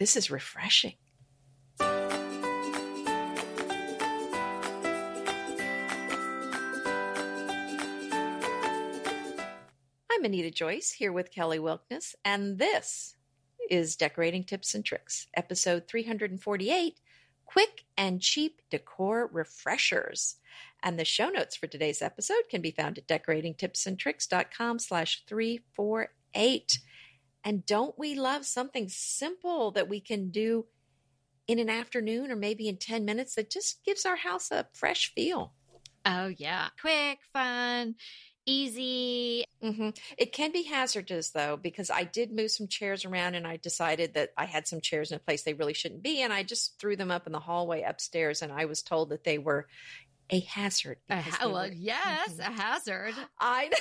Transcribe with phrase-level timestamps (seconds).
[0.00, 0.94] this is refreshing.
[1.78, 2.08] I'm
[10.24, 13.14] Anita Joyce here with Kelly Wilkniss, and this
[13.70, 16.98] is Decorating Tips and Tricks, episode 348
[17.44, 20.36] Quick and Cheap Decor Refreshers.
[20.82, 26.78] And the show notes for today's episode can be found at decoratingtipsandtricks.com slash 348.
[27.44, 30.66] And don't we love something simple that we can do
[31.46, 35.12] in an afternoon or maybe in 10 minutes that just gives our house a fresh
[35.14, 35.54] feel?
[36.04, 36.68] Oh, yeah.
[36.80, 37.96] Quick, fun,
[38.46, 39.44] easy.
[39.62, 43.56] hmm It can be hazardous though, because I did move some chairs around and I
[43.58, 46.22] decided that I had some chairs in a place they really shouldn't be.
[46.22, 49.24] And I just threw them up in the hallway upstairs and I was told that
[49.24, 49.66] they were
[50.30, 50.98] a hazard.
[51.10, 52.38] A ha- well, yes, Mhm.
[52.40, 53.14] a hazard.
[53.38, 53.70] I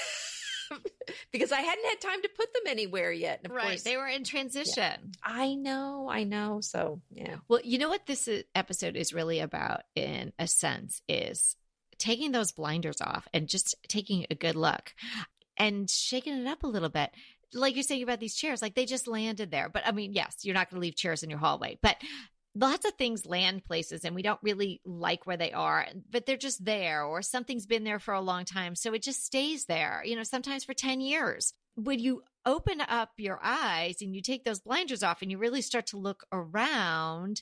[1.32, 3.40] because I hadn't had time to put them anywhere yet.
[3.44, 3.68] And of Right.
[3.70, 5.12] course, They were in transition.
[5.24, 6.60] I know, I know.
[6.62, 7.38] So yeah.
[7.48, 11.56] Well, you know what this episode is really about, in a sense, is
[11.98, 14.94] taking those blinders off and just taking a good look
[15.58, 17.12] and shaking it up a little bit.
[17.54, 19.70] Like you're saying about these chairs, like they just landed there.
[19.70, 21.98] But I mean, yes, you're not going to leave chairs in your hallway, but
[22.56, 26.38] lots of things land places and we don't really like where they are, but they're
[26.38, 28.76] just there or something's been there for a long time.
[28.76, 31.54] So it just stays there, you know, sometimes for 10 years.
[31.76, 35.62] When you open up your eyes and you take those blinders off and you really
[35.62, 37.42] start to look around,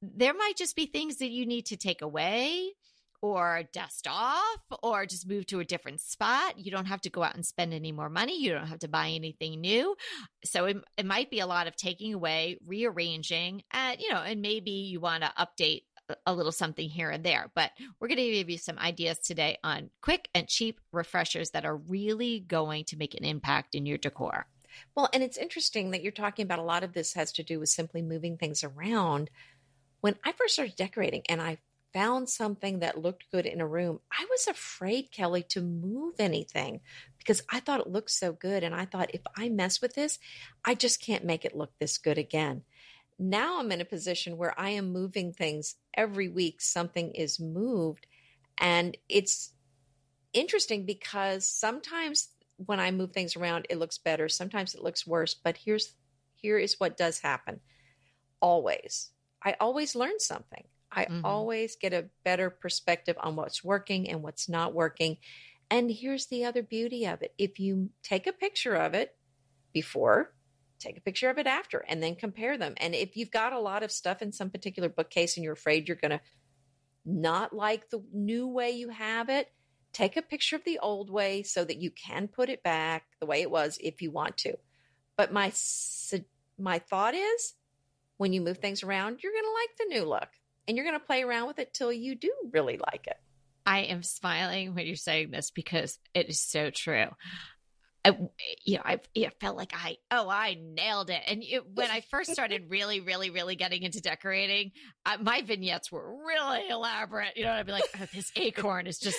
[0.00, 2.72] there might just be things that you need to take away
[3.32, 6.58] or dust off or just move to a different spot.
[6.58, 8.40] You don't have to go out and spend any more money.
[8.40, 9.96] You don't have to buy anything new.
[10.44, 14.40] So it, it might be a lot of taking away, rearranging, and you know, and
[14.40, 15.82] maybe you want to update
[16.26, 17.50] a- little something here and there.
[17.54, 21.64] But we're going to give you some ideas today on quick and cheap refreshers that
[21.64, 24.46] are really going to make an impact in your decor.
[24.94, 27.58] Well, and it's interesting that you're talking about a lot of this has to do
[27.58, 29.30] with simply moving things around.
[30.00, 31.58] When I first started decorating and I
[31.96, 36.80] found something that looked good in a room, I was afraid, Kelly, to move anything
[37.16, 38.62] because I thought it looked so good.
[38.62, 40.18] And I thought, if I mess with this,
[40.62, 42.64] I just can't make it look this good again.
[43.18, 48.06] Now I'm in a position where I am moving things every week, something is moved.
[48.58, 49.54] And it's
[50.34, 54.28] interesting because sometimes when I move things around, it looks better.
[54.28, 55.32] Sometimes it looks worse.
[55.32, 55.94] But here's
[56.34, 57.60] here is what does happen.
[58.42, 59.12] Always,
[59.42, 60.64] I always learn something.
[60.96, 61.16] I Mhm.
[61.24, 65.18] always get a better perspective on what's working and what's not working.
[65.70, 69.16] And here's the other beauty of it: if you take a picture of it
[69.72, 70.34] before,
[70.80, 72.74] take a picture of it after, and then compare them.
[72.78, 75.88] And if you've got a lot of stuff in some particular bookcase and you're afraid
[75.88, 76.22] you're going to
[77.04, 79.52] not like the new way you have it,
[79.92, 83.26] take a picture of the old way so that you can put it back the
[83.26, 84.56] way it was if you want to.
[85.16, 85.52] But my
[86.58, 87.54] my thought is
[88.18, 90.30] when you move things around, you're going to like the new look
[90.66, 93.16] and you're going to play around with it till you do really like it.
[93.64, 97.08] I am smiling when you're saying this because it is so true.
[98.06, 98.16] I,
[98.64, 101.20] you know, I it felt like I, oh, I nailed it.
[101.26, 104.72] And it, when I first started really, really, really getting into decorating,
[105.04, 107.36] uh, my vignettes were really elaborate.
[107.36, 109.18] You know, I'd be like, oh, this acorn is just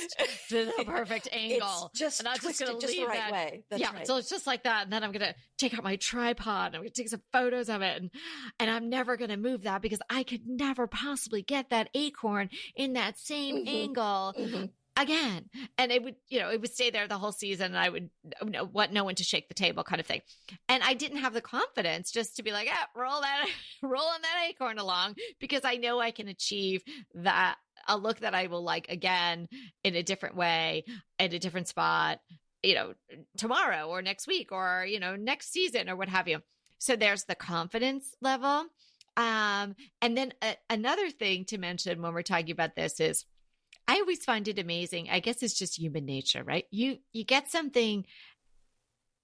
[0.50, 1.90] the perfect angle.
[1.92, 3.64] It's just And I'm just gonna just the leave right that- way.
[3.70, 4.08] That's yeah, right.
[4.08, 6.68] so it's just like that, and then I'm gonna take out my tripod.
[6.68, 8.12] And I'm gonna take some photos of it, and
[8.60, 12.94] and I'm never gonna move that because I could never possibly get that acorn in
[12.94, 13.68] that same Mhm.
[13.68, 14.70] angle Mhm.
[14.98, 15.50] Again.
[15.78, 18.10] And it would you know it would stay there the whole season and i would
[18.44, 20.22] you know what no one to shake the table kind of thing.
[20.70, 23.48] And i didn't have the confidence just to be like ah, roll that
[23.84, 27.56] rolling that acorn along because i know i can achieve that
[27.88, 29.48] a look that i will like again
[29.84, 30.84] in a different way
[31.20, 32.20] at a different spot
[32.64, 32.94] you know
[33.38, 36.42] tomorrow or next week or you know next season or what have you.
[36.80, 38.66] So there's the confidence level.
[39.16, 43.26] Um and then a, another thing to mention when we're talking about this is
[43.88, 45.10] I always find it amazing.
[45.10, 46.66] I guess it's just human nature, right?
[46.72, 48.06] You you get something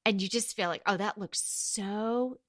[0.06, 2.40] and you just feel like, "Oh, that looks so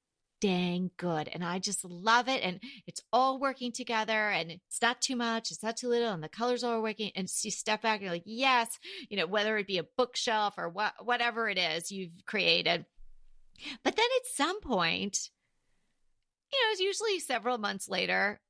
[0.40, 5.00] dang good." And I just love it and it's all working together and it's not
[5.00, 7.96] too much, it's not too little and the colors are working and you step back
[7.96, 8.78] and you're like, "Yes,"
[9.08, 12.86] you know, whether it be a bookshelf or what whatever it is you've created.
[13.82, 15.30] But then at some point,
[16.52, 18.40] you know, it's usually several months later,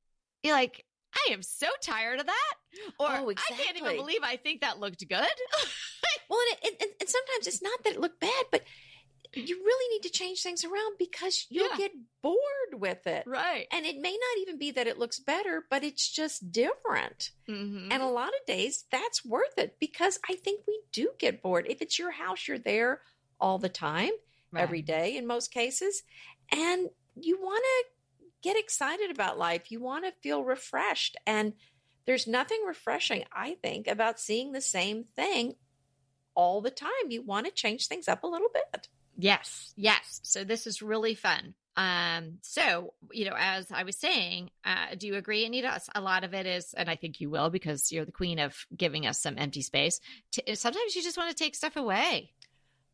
[0.43, 0.85] you're like,
[1.15, 2.53] I am so tired of that.
[2.99, 5.25] Or Oh, I can't even believe I think that looked good.
[6.27, 8.63] Well, and, it, and, and sometimes it's not that it looked bad, but
[9.35, 11.77] you really need to change things around because you'll Yeah.
[11.77, 11.91] get
[12.23, 12.39] bored
[12.79, 13.25] with it.
[13.27, 13.67] right.
[13.71, 17.29] And it may not even be that it looks better, but it's just different.
[17.47, 17.91] Mm-hmm.
[17.91, 21.67] And a lot of days that's worth it because I think we do get bored.
[21.69, 23.01] If it's your house, you're there
[23.39, 24.11] all the time,
[24.57, 26.01] every day in most cases.
[26.51, 29.69] And you want to get excited about life.
[29.69, 31.17] You want to feel refreshed.
[31.27, 31.53] And
[32.05, 35.55] there's nothing refreshing, I think, about seeing the same thing
[36.35, 36.89] all the time.
[37.09, 38.87] You want to change things up a little bit.
[39.17, 40.19] Yes, yes.
[40.23, 41.55] So this is really fun.
[41.77, 45.81] Um, so you know, as I was saying, uh, do you agree, Anita?
[45.93, 48.55] A lot of it is, and I think you will because you're the queen of
[48.75, 49.99] giving us some empty space.
[50.31, 52.31] T- sometimes you just want to take stuff away.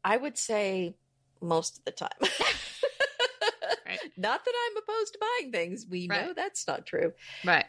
[0.03, 0.95] I would say
[1.41, 2.09] most of the time.
[3.85, 3.99] right.
[4.17, 5.85] Not that I'm opposed to buying things.
[5.89, 6.27] We right.
[6.27, 7.13] know that's not true.
[7.45, 7.65] Right.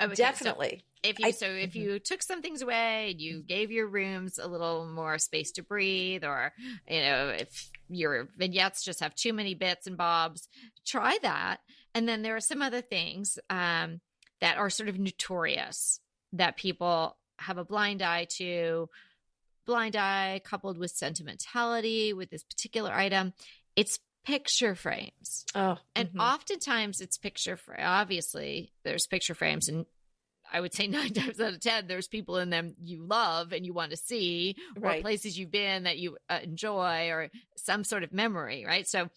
[0.00, 0.84] Okay, Definitely.
[1.02, 1.78] So if you I, so if mm-hmm.
[1.78, 5.62] you took some things away and you gave your rooms a little more space to
[5.62, 6.52] breathe, or
[6.88, 10.48] you know, if your vignettes just have too many bits and bobs,
[10.86, 11.58] try that.
[11.94, 14.00] And then there are some other things um,
[14.40, 16.00] that are sort of notorious
[16.32, 18.88] that people have a blind eye to.
[19.66, 23.32] Blind eye coupled with sentimentality with this particular item.
[23.76, 25.44] It's picture frames.
[25.54, 26.20] Oh, and mm-hmm.
[26.20, 27.80] oftentimes it's picture frame.
[27.80, 29.86] Obviously, there's picture frames, and
[30.52, 33.64] I would say nine times out of ten, there's people in them you love and
[33.64, 34.98] you want to see, right.
[34.98, 38.86] or places you've been that you uh, enjoy, or some sort of memory, right?
[38.86, 39.08] So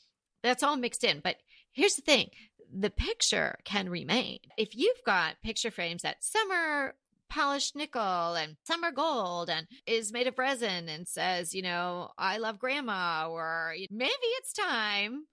[0.44, 1.22] that's all mixed in.
[1.24, 1.38] But
[1.72, 2.30] here's the thing:
[2.74, 4.40] the picture can remain.
[4.58, 6.18] If you've got picture frames that
[6.52, 6.94] are
[7.30, 12.12] polished nickel and some are gold and is made of resin and says, you know,
[12.18, 15.26] I love grandma, or maybe it's time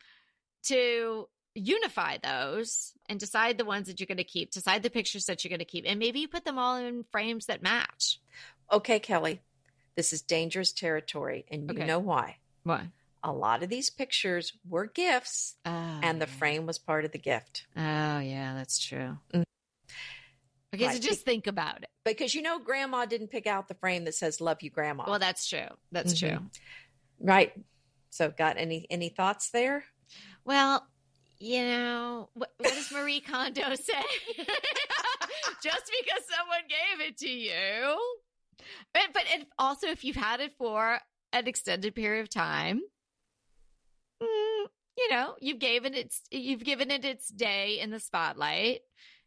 [0.64, 5.26] to unify those and decide the ones that you're going to keep, decide the pictures
[5.26, 8.20] that you're going to keep, and maybe you put them all in frames that match.
[8.72, 9.40] Okay, Kelly,
[9.94, 11.86] this is dangerous territory, and you okay.
[11.86, 12.38] know why.
[12.64, 12.88] Why?
[13.22, 17.18] A lot of these pictures were gifts, oh, and the frame was part of the
[17.18, 17.66] gift.
[17.76, 19.18] Oh, yeah, that's true.
[19.32, 19.42] Mm-hmm.
[20.74, 20.94] Okay, right.
[20.94, 21.88] so just think about it.
[22.04, 25.18] Because you know, grandma didn't pick out the frame that says "Love you, Grandma." Well,
[25.18, 25.68] that's true.
[25.92, 26.36] That's mm-hmm.
[26.36, 26.46] true.
[27.20, 27.52] Right.
[28.10, 29.84] So, got any any thoughts there?
[30.44, 30.86] Well,
[31.38, 33.92] you know, what, what does Marie Kondo say?
[35.62, 37.98] Just because someone gave it to you.
[38.92, 39.24] But, but
[39.58, 40.98] also, if you've had it for
[41.32, 42.80] an extended period of time,
[44.22, 44.64] mm,
[44.96, 48.80] you know, you've given it you've given it its day in the spotlight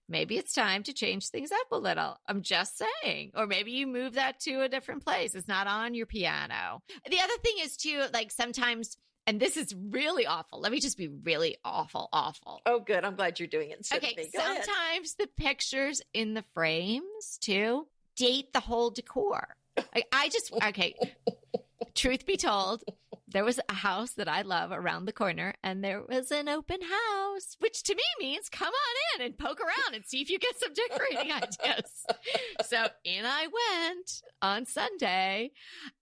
[0.09, 2.17] maybe it's time to change things up a little.
[2.27, 3.31] I'm just saying.
[3.35, 5.35] Or maybe you move that to a different place.
[5.35, 6.81] It's not on your piano.
[7.09, 8.97] The other thing is, too, like sometimes.
[9.25, 10.61] And this is really awful.
[10.61, 12.61] Let me just be really awful, awful.
[12.65, 13.03] Oh, good.
[13.03, 13.85] I'm glad you're doing it.
[13.93, 14.29] Okay.
[14.33, 15.05] Sometimes ahead.
[15.19, 17.87] the pictures in the frames too
[18.17, 19.55] date the whole decor.
[19.95, 20.95] Like, I just okay.
[21.93, 22.83] Truth be told,
[23.27, 26.79] there was a house that I love around the corner, and there was an open
[26.81, 30.39] house, which to me means come on in and poke around and see if you
[30.39, 32.05] get some decorating ideas.
[32.65, 35.51] So in I went on Sunday,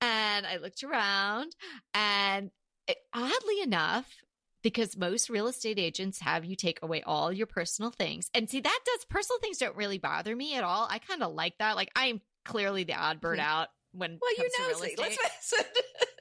[0.01, 1.55] and I looked around,
[1.93, 2.51] and
[2.87, 4.07] it, oddly enough,
[4.61, 8.29] because most real estate agents have you take away all your personal things.
[8.33, 10.87] And see, that does personal things don't really bother me at all.
[10.89, 11.75] I kind of like that.
[11.75, 15.67] Like I am clearly the odd bird out when well, you know, let's face it.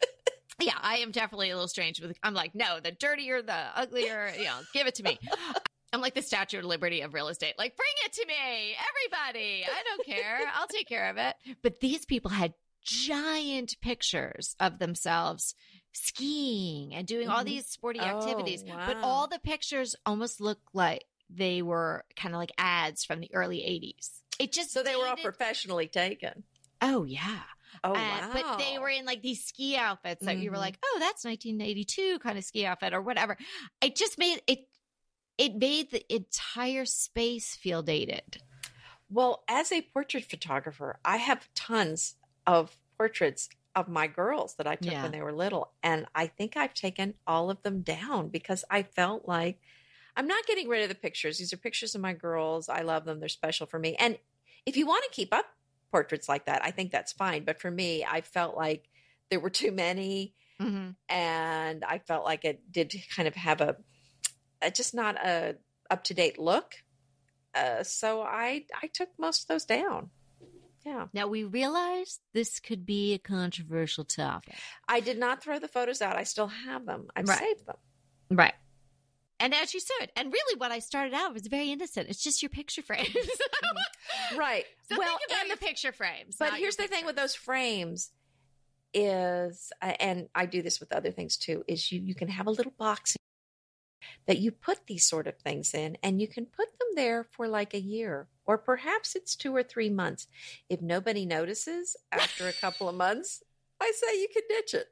[0.61, 2.17] yeah, I am definitely a little strange with.
[2.23, 4.31] I'm like, no, the dirtier, the uglier.
[4.37, 5.19] You know, give it to me.
[5.93, 7.55] I'm like the Statue of Liberty of real estate.
[7.57, 8.75] Like, bring it to me,
[9.15, 9.65] everybody.
[9.65, 10.41] I don't care.
[10.55, 11.37] I'll take care of it.
[11.63, 15.55] But these people had giant pictures of themselves
[15.93, 17.37] skiing and doing mm-hmm.
[17.37, 18.65] all these sporty oh, activities.
[18.67, 18.85] Wow.
[18.87, 23.31] But all the pictures almost look like they were kind of like ads from the
[23.33, 24.21] early 80s.
[24.39, 25.01] It just so they dated...
[25.01, 26.43] were all professionally taken.
[26.83, 27.43] Oh yeah.
[27.85, 28.31] Oh, uh, wow.
[28.33, 30.43] But they were in like these ski outfits that mm-hmm.
[30.43, 30.63] you were mm-hmm.
[30.63, 33.37] like, oh, that's 1982 kind of ski outfit or whatever.
[33.83, 34.67] It just made it,
[35.37, 38.39] it made the entire space feel dated.
[39.11, 44.77] Well, as a portrait photographer, I have tons of portraits of my girls that I
[44.77, 45.03] took yeah.
[45.03, 45.73] when they were little.
[45.83, 49.61] And I think I've taken all of them down because I felt like
[50.17, 51.39] I'm not getting rid of the pictures.
[51.39, 52.69] These are pictures of my girls.
[52.69, 53.21] I love them.
[53.21, 53.97] They're special for me.
[53.97, 54.17] And
[54.65, 55.47] if you want to keep up
[55.95, 57.45] portraits like that, I think that's fine.
[57.45, 58.89] But for me, I felt like
[59.31, 60.35] there were too many.
[60.61, 60.91] Mm-hmm.
[61.09, 63.77] And I felt like it did kind of have a,
[64.61, 65.55] a just not a
[65.89, 66.75] up to date look.
[67.55, 70.11] Uh, so I I took most of those down.
[70.85, 71.07] Yeah.
[71.13, 74.57] Now we realize this could be a controversial topic.
[74.89, 76.17] I did not throw the photos out.
[76.17, 77.07] I still have them.
[77.15, 77.39] I've right.
[77.39, 77.77] saved them.
[78.31, 78.55] Right.
[79.41, 82.09] And as you said, and really what I started out was very innocent.
[82.09, 83.15] It's just your picture frames.
[84.37, 84.65] Right.
[84.91, 86.37] So well, and the picture frames.
[86.39, 88.11] But here's the thing with those frames
[88.93, 92.51] is, and I do this with other things too, is you, you can have a
[92.51, 93.17] little box
[94.27, 97.49] that you put these sort of things in and you can put them there for
[97.49, 100.27] like a year or perhaps it's two or three months.
[100.69, 103.43] If nobody notices after a couple of months,
[103.81, 104.89] I say you can ditch it.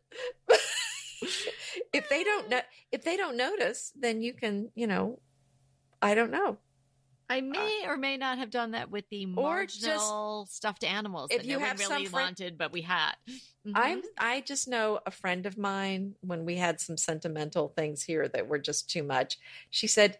[1.92, 2.60] if they don't know
[2.90, 5.18] if they don't notice then you can you know
[6.00, 6.58] I don't know.
[7.30, 11.30] I may or may not have done that with the Or just- marginal stuffed animals
[11.30, 13.14] if that you no have really friend- wanted, but we had.
[13.66, 13.72] Mhm.
[13.74, 18.28] I'm I just know a friend of mine when we had some sentimental things here
[18.28, 19.38] that were just too much.
[19.70, 20.18] She said,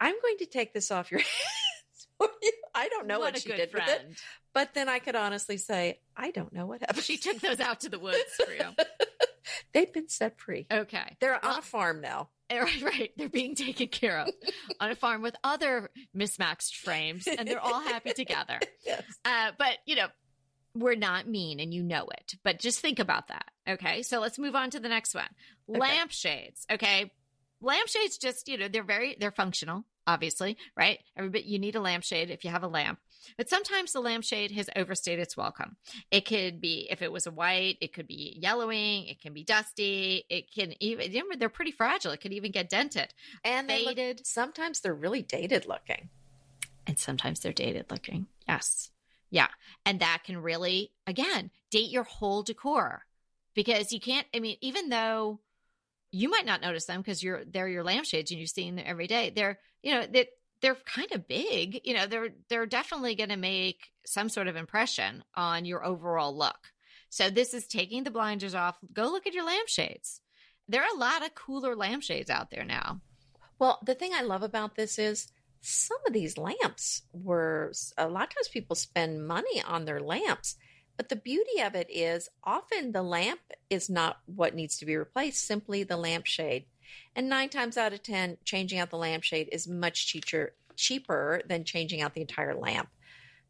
[0.00, 3.40] "I'm going to take this off your hands." for you." I don't know what, a
[3.40, 4.20] she did with it,
[4.52, 7.02] but then I could honestly say, I don't know what happened.
[7.04, 8.60] She took those out to the woods for you.
[9.72, 10.66] They've been set free.
[10.70, 11.16] Okay.
[11.20, 12.30] They're on a farm now.
[12.50, 13.10] Right, right.
[13.14, 14.28] They're being taken care of
[14.80, 18.58] on a farm with other mismatched frames, and they're all happy together.
[18.86, 19.02] Yes.
[19.22, 20.06] Uh, but you know,
[20.74, 22.36] we're not mean, and you know it.
[22.44, 23.44] But just think about that.
[23.68, 25.28] Okay, so let's move on to the next one.
[25.68, 25.78] Okay.
[25.78, 26.64] Lampshades.
[26.72, 27.12] Okay,
[27.60, 29.84] lampshades just you know they're very they're functional.
[30.06, 31.00] Obviously, right?
[31.18, 32.98] Everybody, you need a lampshade if you have a lamp.
[33.36, 35.76] But sometimes the lampshade has overstayed its welcome.
[36.10, 39.44] It could be if it was a white, it could be yellowing, it can be
[39.44, 42.12] dusty, it can even, they're pretty fragile.
[42.12, 43.14] It could even get dented.
[43.44, 44.26] And they look, Faded.
[44.26, 46.08] sometimes they're really dated looking.
[46.86, 48.26] and sometimes they're dated looking.
[48.48, 48.90] Yes.
[49.30, 49.48] Yeah.
[49.84, 53.04] And that can really, again, date your whole decor
[53.54, 55.40] because you can't, I mean, even though
[56.10, 59.06] you might not notice them because you're, they're your lampshades and you're seeing them every
[59.06, 60.28] day, they're, you know, that
[60.60, 64.56] they're kind of big, you know, they're, they're definitely going to make some sort of
[64.56, 66.58] impression on your overall look.
[67.10, 68.76] So this is taking the blinders off.
[68.92, 70.20] Go look at your lampshades.
[70.68, 73.00] There are a lot of cooler lampshades out there now.
[73.58, 75.28] Well, the thing I love about this is
[75.60, 80.56] some of these lamps were a lot of times people spend money on their lamps.
[80.96, 84.96] But the beauty of it is often the lamp is not what needs to be
[84.96, 86.66] replaced, simply the lampshade.
[87.14, 91.64] And nine times out of 10, changing out the lampshade is much cheaper, cheaper than
[91.64, 92.88] changing out the entire lamp.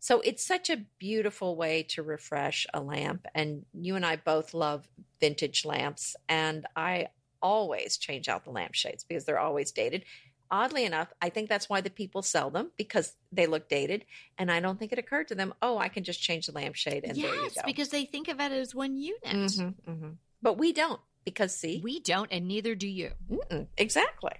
[0.00, 3.26] So it's such a beautiful way to refresh a lamp.
[3.34, 4.86] And you and I both love
[5.20, 6.14] vintage lamps.
[6.28, 7.08] And I
[7.42, 10.04] always change out the lampshades because they're always dated.
[10.50, 14.06] Oddly enough, I think that's why the people sell them because they look dated.
[14.38, 17.04] And I don't think it occurred to them, oh, I can just change the lampshade
[17.04, 17.62] and there you yes, go.
[17.66, 19.20] because they think of it as one unit.
[19.24, 20.16] Mhm, mhm.
[20.40, 23.10] But we don't because see, We don't, and neither do you.
[23.30, 24.32] Mm-mm, exactly.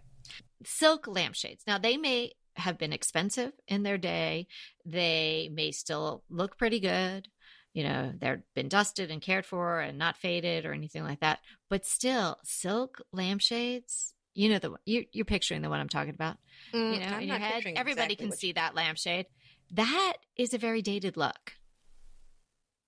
[0.65, 1.65] Silk lampshades.
[1.67, 4.49] Now, they may have been expensive in their day.
[4.85, 7.29] They may still look pretty good.
[7.73, 11.39] You know, they've been dusted and cared for and not faded or anything like that.
[11.71, 14.15] But still, silk lampshades.
[14.35, 16.37] You know the you, you're picturing the one I'm talking about.
[16.73, 19.27] You know, Mm, I'm in your head, everybody exactly can see that lampshade.
[19.73, 21.53] That is a very dated look.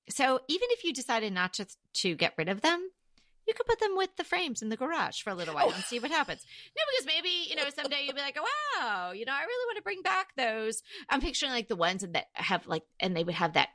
[0.09, 2.91] So even if you decided not to to get rid of them,
[3.51, 5.83] you could put them with the frames in the garage for a little while and
[5.83, 6.41] see what happens.
[6.77, 9.77] No, because maybe you know someday you'll be like, wow, you know, I really want
[9.77, 10.85] to bring back those.
[11.09, 13.71] I'm picturing like the ones that have like, and they would have that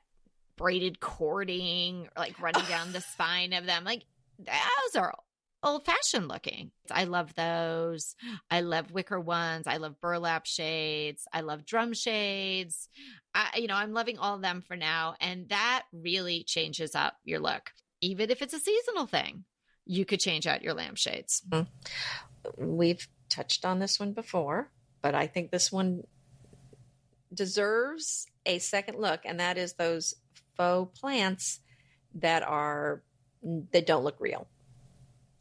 [0.56, 3.84] braided cording, like running down the spine of them.
[3.84, 4.06] Like
[4.40, 5.14] those are
[5.62, 6.72] old fashioned looking.
[6.90, 8.16] I love those.
[8.50, 9.68] I love wicker ones.
[9.68, 11.28] I love burlap shades.
[11.34, 12.88] I love drum shades.
[13.34, 15.16] I, you know, I'm loving all of them for now.
[15.20, 17.72] And that really changes up your look.
[18.00, 19.44] Even if it's a seasonal thing,
[19.86, 21.42] you could change out your lampshades.
[21.50, 22.78] Mm-hmm.
[22.78, 24.70] We've touched on this one before,
[25.02, 26.04] but I think this one
[27.34, 30.16] deserves a second look, and that is those
[30.56, 31.60] faux plants
[32.16, 33.02] that are
[33.72, 34.48] that don't look real.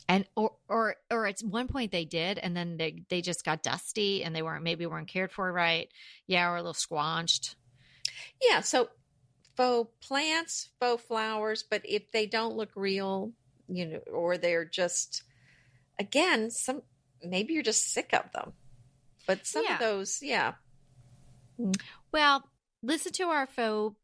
[0.08, 3.62] And or or or at one point they did, and then they they just got
[3.62, 5.88] dusty and they weren't maybe weren't cared for right.
[6.26, 7.56] Yeah, or a little squanched.
[8.42, 8.90] Yeah, so
[9.56, 13.32] faux plants, faux flowers, but if they don't look real,
[13.68, 15.22] you know, or they're just
[15.98, 16.82] again, some
[17.22, 18.52] maybe you're just sick of them.
[19.26, 19.74] But some Yeah.
[19.74, 20.54] of those, yeah.
[22.12, 22.48] Well,
[22.82, 23.96] listen to our faux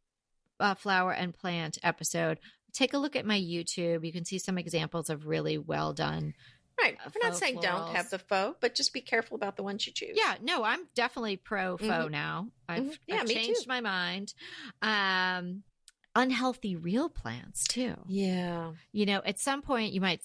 [0.58, 2.38] uh, flower and plant episode.
[2.72, 4.04] Take a look at my YouTube.
[4.06, 6.34] You can see some examples of really well done.
[6.80, 6.96] Right.
[7.04, 9.86] Uh, We're not saying don't have the faux, but just be careful about the ones
[9.86, 10.16] you choose.
[10.16, 12.48] Yeah, no, I'm definitely pro faux now.
[12.68, 12.98] I've, Mhm.
[13.06, 13.68] Yeah, I've changed too.
[13.68, 14.32] my mind.
[14.80, 15.62] Um,
[16.14, 17.94] unhealthy real plants too.
[18.08, 18.72] Yeah.
[18.92, 20.22] You know, at some point you might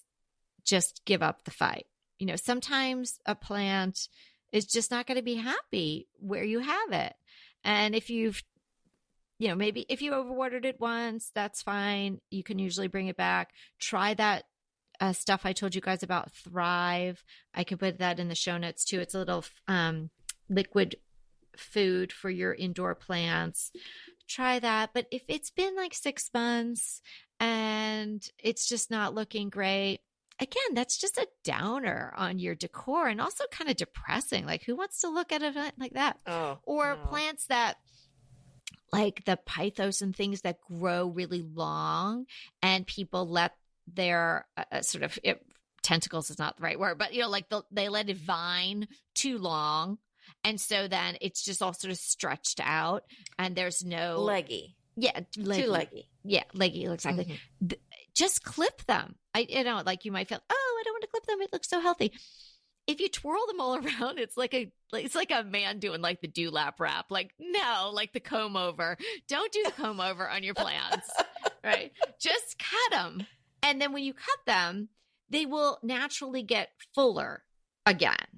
[0.63, 1.85] just give up the fight.
[2.19, 4.07] You know, sometimes a plant
[4.51, 7.13] is just not going to be happy where you have it.
[7.63, 8.43] And if you've
[9.37, 12.21] you know, maybe if you overwatered it once, that's fine.
[12.31, 13.51] You can usually bring it back.
[13.79, 14.45] Try that
[15.01, 17.21] uh, stuff I told you guys about Thrive.
[17.53, 19.01] I could put that in the show notes too.
[19.01, 20.09] It's a little um,
[20.49, 20.95] liquid
[21.57, 23.71] food for your indoor plants.
[24.27, 24.91] Try that.
[24.93, 27.01] But if it's been like six months
[27.39, 29.99] and it's just not looking great,
[30.39, 34.45] again, that's just a downer on your decor and also kind of depressing.
[34.45, 36.17] Like, who wants to look at it like that?
[36.25, 36.59] Oh.
[36.63, 37.05] or no.
[37.07, 37.77] plants that
[38.91, 42.25] like the pothos and things that grow really long
[42.61, 43.53] and people let
[43.93, 45.45] their uh, uh, sort of it,
[45.83, 48.87] tentacles is not the right word but you know like the, they let it vine
[49.13, 49.97] too long
[50.43, 53.03] And so then it's just all sort of stretched out
[53.39, 54.75] and there's no leggy.
[54.95, 55.63] Yeah, leggy.
[55.63, 56.09] Too leggy.
[56.23, 57.39] Yeah, leggy, exactly.
[57.61, 57.73] Mhm.
[58.15, 59.15] Just clip them.
[59.33, 61.41] I you know, like you might feel, oh, I don't want to clip them.
[61.41, 62.13] It looks so healthy.
[62.87, 66.21] If you twirl them all around, it's like a it's like a man doing like
[66.21, 67.07] the dewlap wrap.
[67.09, 68.97] Like no, like the comb over.
[69.27, 71.09] Don't do the comb over on your plants,
[71.63, 71.91] right?
[72.21, 73.25] Just cut them,
[73.63, 74.89] and then when you cut them,
[75.29, 77.43] they will naturally get fuller
[77.85, 78.34] again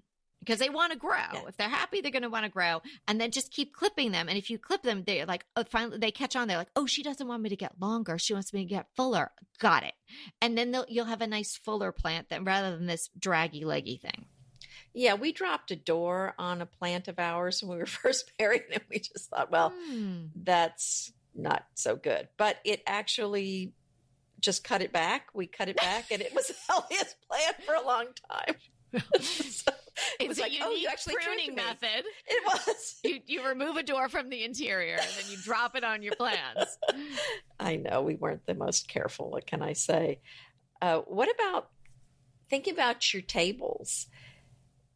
[0.48, 1.18] because they want to grow.
[1.34, 1.42] Yeah.
[1.50, 4.30] If they're happy, they're going to want to grow, and then just keep clipping them.
[4.30, 6.48] And if you clip them, they're like, oh, finally they catch on.
[6.48, 8.18] They're like, oh, she doesn't want me to get longer.
[8.18, 9.32] She wants me to get fuller.
[9.60, 9.94] Got it.
[10.42, 13.98] And then they'll, you'll have a nice fuller plant that rather than this draggy leggy
[13.98, 14.26] thing.
[14.94, 18.64] Yeah, we dropped a door on a plant of ours when we were first married,
[18.72, 20.28] and we just thought, well, Hmm.
[20.36, 22.30] that's not so good.
[22.38, 23.74] But it actually
[24.40, 25.28] just cut it back.
[25.34, 28.56] We cut it back, and it was the healthiest plant for a long time.
[29.22, 29.72] so
[30.20, 31.56] it was it's like, a oh, unique you actually pruning me.
[31.56, 32.06] method.
[32.28, 33.00] It was.
[33.04, 36.16] You you remove a door from the interior and then you drop it on your
[36.16, 36.78] plants.
[37.60, 39.32] I know we weren't the most careful.
[39.32, 40.20] What can I say?
[40.82, 41.70] Uh, what about
[42.50, 44.08] thinking about your tables?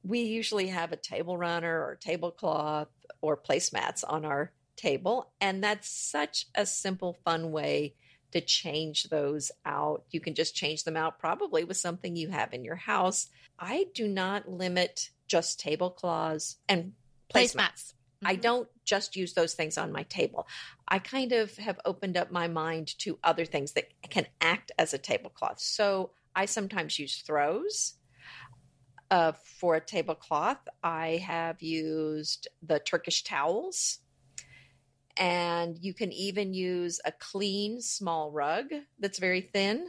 [0.04, 2.90] We usually have a table runner or tablecloth
[3.22, 7.96] or placemats on our table, and that's such a simple, fun way
[8.32, 10.04] to change those out.
[10.12, 13.28] You can just change them out probably with something you have in your house.
[13.60, 16.94] I do not limit just tablecloths and
[17.34, 17.56] placemats.
[17.56, 17.94] Placemats.
[18.24, 20.48] I don't just use those things on my table.
[20.88, 24.94] I kind of have opened up my mind to other things that can act as
[24.94, 25.60] a tablecloth.
[25.60, 27.96] So I sometimes use throws.
[29.10, 34.00] Uh, for a tablecloth, I have used the Turkish towels.
[35.18, 38.68] And you can even use a clean small rug
[39.00, 39.88] that's very thin.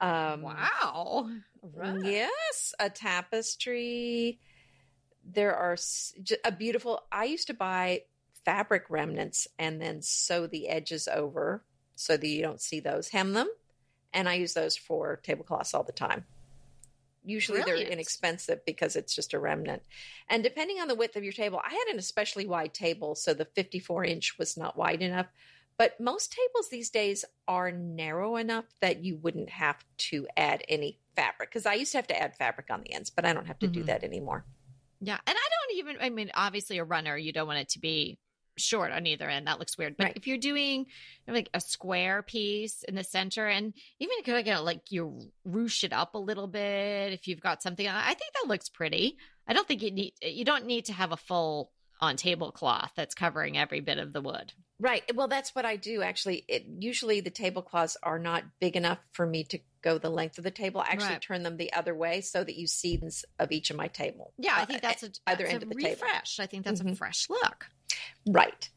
[0.00, 1.30] Um, wow.
[1.62, 2.04] Right.
[2.04, 4.40] Yes, a tapestry.
[5.24, 5.76] There are
[6.44, 7.02] a beautiful.
[7.10, 8.02] I used to buy
[8.44, 11.64] fabric remnants and then sew the edges over
[11.96, 13.08] so that you don't see those.
[13.08, 13.48] Hem them,
[14.12, 16.26] and I use those for tablecloths all the time.
[17.26, 17.88] Usually Brilliant.
[17.88, 19.82] they're inexpensive because it's just a remnant.
[20.28, 23.34] And depending on the width of your table, I had an especially wide table, so
[23.34, 25.26] the 54 inch was not wide enough.
[25.78, 31.00] But most tables these days are narrow enough that you wouldn't have to add any
[31.14, 31.50] fabric.
[31.50, 33.58] Because I used to have to add fabric on the ends, but I don't have
[33.58, 33.86] to do Mhm.
[33.86, 34.46] that anymore.
[35.00, 35.18] Yeah.
[35.26, 38.18] And I don't even, I mean, obviously a runner, you don't want it to be
[38.58, 39.46] short on either end.
[39.46, 39.96] That looks weird.
[39.96, 40.16] But Right.
[40.16, 40.86] if you're doing
[41.26, 45.92] like a square piece in the center and even if you like you ruche it
[45.92, 49.18] up a little bit, if you've got something, I think that looks pretty.
[49.46, 53.14] I don't think you need, you don't need to have a full on tablecloth that's
[53.14, 54.52] covering every bit of the wood.
[54.78, 55.02] Right.
[55.16, 56.44] Well, that's what I do actually.
[56.48, 60.44] It usually the tablecloths are not big enough for me to go the length of
[60.44, 60.82] the table.
[60.82, 61.22] I actually Right.
[61.22, 63.00] turn them the other way so that you see
[63.38, 64.34] of each of my table.
[64.36, 66.02] Yeah, I Uh, think that's a either that's end a of the table.
[66.02, 66.38] refresh.
[66.40, 66.98] I think that's a Mhm.
[66.98, 67.70] fresh look.
[68.26, 68.68] Right.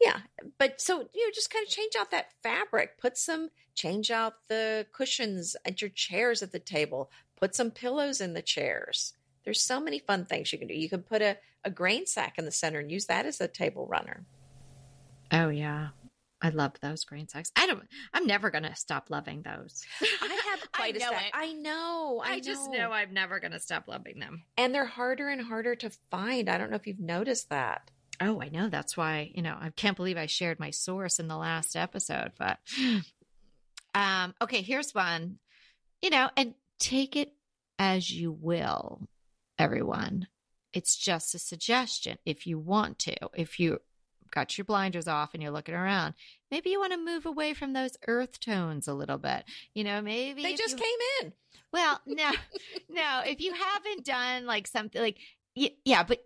[0.00, 0.18] Yeah.
[0.58, 4.34] But so, you know, just kind of change out that fabric, put some, change out
[4.48, 9.12] the cushions at your chairs at the table, put some pillows in the chairs.
[9.44, 10.74] There's so many fun things you can do.
[10.74, 13.48] You can put a, a grain sack in the center and use that as a
[13.48, 14.24] table runner.
[15.32, 15.88] Oh yeah.
[16.42, 17.52] I love those grain sacks.
[17.54, 17.82] I don't
[18.14, 19.84] I'm never gonna stop loving those.
[20.00, 21.26] I have quite a know stack.
[21.26, 21.32] it.
[21.34, 22.22] I know.
[22.24, 24.44] I, I, just know I'm never gonna stop loving them.
[24.56, 26.48] And they're harder and harder to find.
[26.48, 27.90] I don't know if you've noticed that.
[28.20, 28.68] Oh, I know.
[28.68, 32.32] That's why, you know, I can't believe I shared my source in the last episode,
[32.38, 32.58] but
[33.94, 35.38] um okay, here's one.
[36.02, 37.32] You know, and take it
[37.78, 39.08] as you will,
[39.58, 40.26] everyone.
[40.72, 43.16] It's just a suggestion if you want to.
[43.34, 43.80] If you
[44.30, 46.14] got your blinders off and you're looking around,
[46.50, 49.44] maybe you want to move away from those earth tones a little bit.
[49.74, 51.32] You know, maybe They just you- came in.
[51.72, 52.30] well, no,
[52.88, 53.22] no.
[53.26, 55.18] If you haven't done like something like,
[55.54, 56.22] yeah, but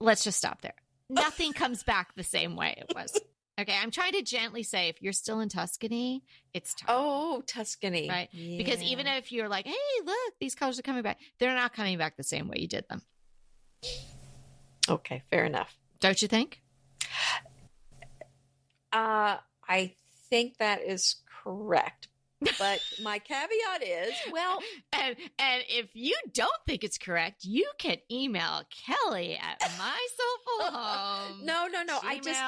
[0.00, 0.74] let's just stop there.
[1.10, 3.18] Nothing comes back the same way it was.
[3.60, 6.22] Okay, I'm trying to gently say if you're still in Tuscany,
[6.54, 6.86] it's time.
[6.90, 8.08] Oh, Tuscany.
[8.08, 8.28] Right.
[8.32, 11.98] Because even if you're like, hey, look, these colors are coming back, they're not coming
[11.98, 13.02] back the same way you did them.
[14.88, 15.76] Okay, fair enough.
[15.98, 16.62] Don't you think?
[18.92, 19.94] Uh, I
[20.30, 22.08] think that is correct.
[22.40, 24.60] But my caveat is, well,
[24.92, 31.44] And and if you don't think it's correct, you can email Kelly at mysoulfulhome.
[31.44, 31.98] no, no, no.
[32.02, 32.40] I just.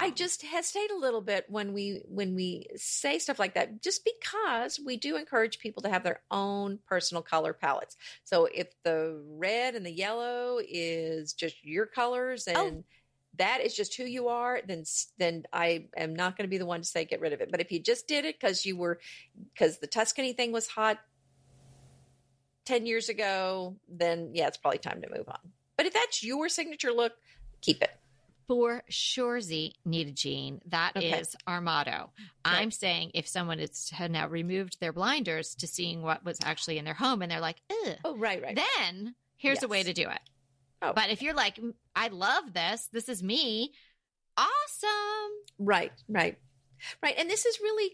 [0.00, 4.02] I just hesitate a little bit when we when we say stuff like that, just
[4.04, 7.96] because we do encourage people to have their own personal color palettes.
[8.24, 12.84] So if the red and the yellow is just your colors oh, and Oh.
[13.38, 14.84] That is just who you are, then
[15.18, 17.50] then I am not going to be the one to say get rid of it.
[17.50, 19.00] But if you just did it because you were
[19.52, 20.98] because the Tuscany thing was hot
[22.64, 25.38] ten years ago, then yeah, it's probably time to move on.
[25.76, 27.12] But if that's your signature look,
[27.60, 27.90] keep it.
[28.46, 30.60] For sure, Z Nita Jean.
[30.66, 31.24] That is Okay.
[31.46, 32.10] our motto.
[32.44, 36.76] I'm saying if someone has had now removed their blinders to seeing what was actually
[36.76, 37.56] in their home and they're like,
[38.04, 38.60] Oh, right, right.
[38.84, 40.20] then here's a way to do it.
[40.84, 40.92] Oh.
[40.94, 43.72] But if you're like, "Mm, I love this, this is me,
[44.36, 45.32] awesome.
[45.58, 46.36] Right, right,
[47.02, 47.14] right.
[47.16, 47.92] And this is really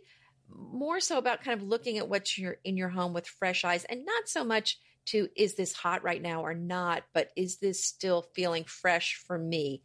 [0.49, 3.85] more so about kind of looking at what's your in your home with fresh eyes,
[3.85, 7.85] and not so much to is this hot right now or not, but is this
[7.85, 9.83] still feeling fresh for me?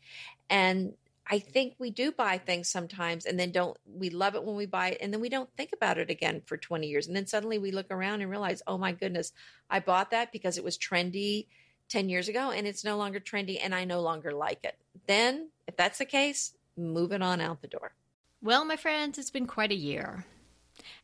[0.50, 0.94] And
[1.28, 4.66] I think we do buy things sometimes, and then don't we love it when we
[4.68, 7.28] buy it, and then we don't think about it again for twenty years, and then
[7.28, 9.32] suddenly we look around and realize, oh my goodness,
[9.70, 11.48] I bought that because it was trendy.
[11.90, 14.78] 10 years ago and it's no longer trendy and I no longer like it.
[15.08, 17.94] Then, if that's the case, move it on out the door.
[18.42, 20.26] Well, my friends, it's been quite a year.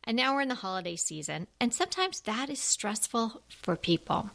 [0.04, 4.30] And now we're in the holiday season, and sometimes that is stressful for people.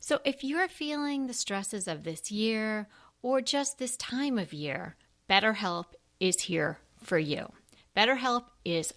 [0.00, 2.88] So if you're feeling the stresses of this year
[3.22, 4.96] or just this time of year,
[5.28, 5.86] BetterHelp
[6.20, 7.52] is here for you.
[7.96, 8.92] BetterHelp is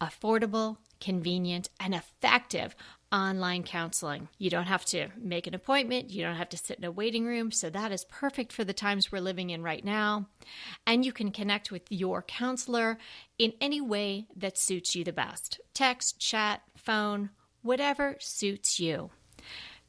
[0.00, 2.74] affordable, convenient, and effective
[3.16, 4.28] online counseling.
[4.38, 7.24] You don't have to make an appointment, you don't have to sit in a waiting
[7.24, 7.50] room.
[7.50, 10.26] So, that is perfect for the times we're living in right now.
[10.86, 12.98] And you can connect with your counselor
[13.38, 17.30] in any way that suits you the best text, chat, phone,
[17.62, 19.10] whatever suits you.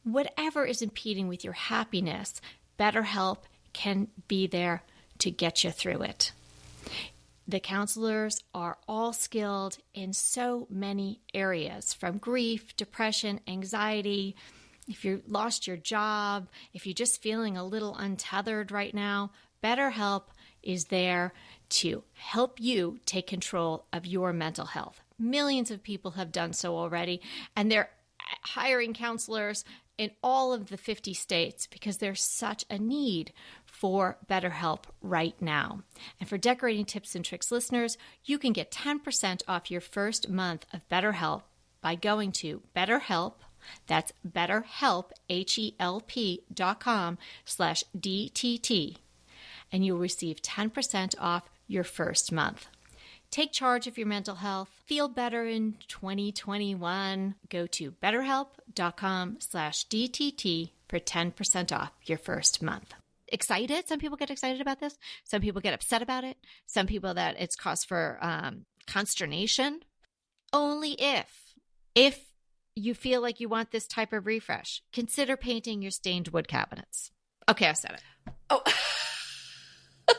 [0.04, 2.40] Whatever is impeding with your happiness,
[2.80, 3.40] BetterHelp
[3.74, 4.84] can be there
[5.20, 6.32] to get you through it.
[7.50, 14.36] The counselors are all skilled in so many areas from grief, depression, anxiety.
[14.86, 19.32] If you lost your job, if you're just feeling a little untethered right now,
[19.64, 20.24] BetterHelp
[20.62, 21.34] is there
[21.70, 25.02] to help you take control of your mental health.
[25.18, 27.22] Millions of people have done so already,
[27.56, 27.90] and they're
[28.44, 29.64] hiring counselors
[29.98, 33.32] in all of the 50 states because there's such a need
[33.80, 35.84] for BetterHelp right now.
[36.20, 40.66] And for decorating tips and tricks listeners, you can get 10% off your first month
[40.74, 41.44] of BetterHelp
[41.82, 43.36] by going to BetterHelp.
[43.86, 48.98] That's BetterHelp, H-E-L-P dot com slash D-T-T.
[49.72, 52.68] And you'll receive 10% off your first month.
[53.30, 54.70] Take charge of your mental health.
[54.86, 57.36] Feel better in 2021.
[57.50, 62.94] Go to betterhelp.com slash DTT for 10% off your first month.
[63.30, 63.88] Excited?
[63.88, 64.98] Some people get excited about this.
[65.24, 66.38] Some people get upset about it.
[66.66, 69.82] Some people that it's cause for um, consternation.
[70.54, 71.56] Only if,
[71.94, 72.20] if
[72.76, 77.12] you feel like you want this type of refresh, consider painting your stained wood cabinets.
[77.50, 78.34] Okay, I said it.
[78.50, 78.64] Oh,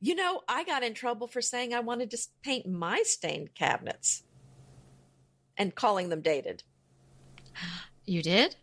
[0.00, 4.22] you know, I got in trouble for saying I wanted to paint my stained cabinets
[5.56, 6.62] and calling them dated.
[8.04, 8.56] You did?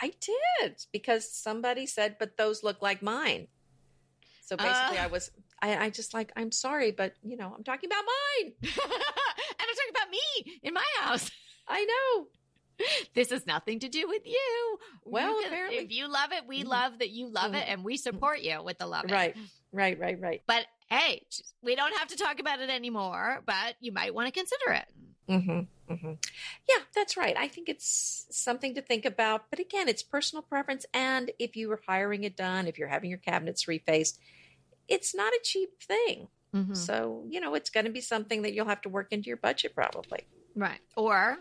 [0.00, 3.48] I did because somebody said, but those look like mine.
[4.44, 5.04] So basically, Uh.
[5.04, 5.30] I was,
[5.60, 8.52] I, I just like, I'm sorry, but you know, I'm talking about mine.
[8.62, 11.30] and I'm talking about me in my house.
[11.66, 12.28] I know.
[13.12, 14.78] This has nothing to do with you.
[15.04, 16.68] Well, You can- apparently- if you love it, we Mhm.
[16.68, 17.72] love that you love it, Mhm.
[17.72, 19.10] and we support you with the love it.
[19.10, 19.36] Right,
[19.72, 20.42] right, right, right.
[20.46, 21.26] But hey,
[21.60, 23.42] we don't have to talk about it anymore.
[23.44, 24.86] But you might want to consider it.
[25.28, 26.12] Mm-hmm, mm-hmm.
[26.68, 27.36] Yeah, that's right.
[27.36, 29.44] I think it's something to think about.
[29.50, 30.86] But again, it's personal preference.
[30.92, 34.18] And if you are hiring it done, if you're having your cabinets refaced,
[34.88, 36.28] it's not a cheap thing.
[36.54, 36.76] Mhm.
[36.76, 39.36] So, you know, it's going to be something that you'll have to work into your
[39.36, 40.20] budget probably.
[40.54, 40.80] Right.
[40.96, 41.38] Or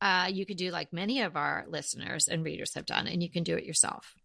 [0.00, 3.30] uh, you could do like many of our listeners and readers have done, and you
[3.30, 4.16] can do it yourself.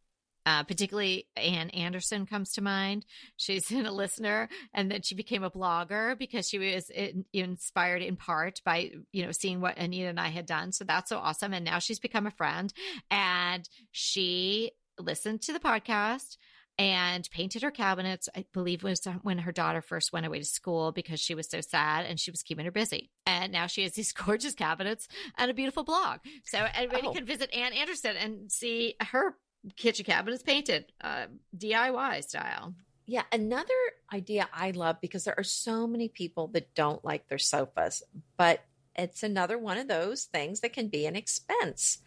[0.48, 3.06] Uh, particularly Ann Anderson comes to mind.
[3.36, 8.02] She's been a listener, and then she became a blogger because she was in, inspired
[8.02, 10.72] in part by you know seeing what Anita and I had done.
[10.72, 11.54] So that's so awesome.
[11.54, 12.72] And now she's become a friend,
[13.12, 16.38] and she listened to the podcast
[16.80, 18.30] and painted her cabinets.
[18.36, 21.60] I believe was when her daughter first went away to school because she was so
[21.60, 23.10] sad and she was keeping her busy.
[23.26, 25.08] And now she has these gorgeous cabinets
[25.38, 26.20] and a beautiful blog.
[26.46, 27.14] So everybody Oh.
[27.14, 29.36] can visit Ann Anderson and see her
[29.76, 31.28] kitchen cabinets painted uh,
[31.58, 32.74] DIY style.
[33.06, 33.74] Yeah, another
[34.14, 38.04] idea I love because there are so many people that don't like their sofas,
[38.36, 38.64] but
[38.96, 42.00] it's another one of those things that can be an expense.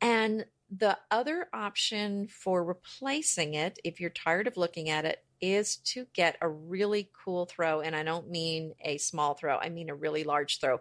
[0.00, 5.76] And the other option for replacing it, if you're tired of looking at it, is
[5.76, 7.80] to get a really cool throw.
[7.80, 10.80] And I don't mean a small throw, I mean a really large throw.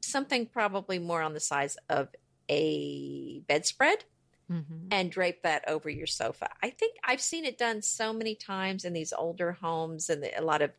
[0.00, 2.08] Something probably more on the size of
[2.48, 4.04] a bedspread
[4.50, 4.88] Mm-hmm.
[4.90, 6.48] and drape that over your sofa.
[6.62, 10.38] I think I've seen it done so many times in these older homes and the,
[10.38, 10.70] a lot of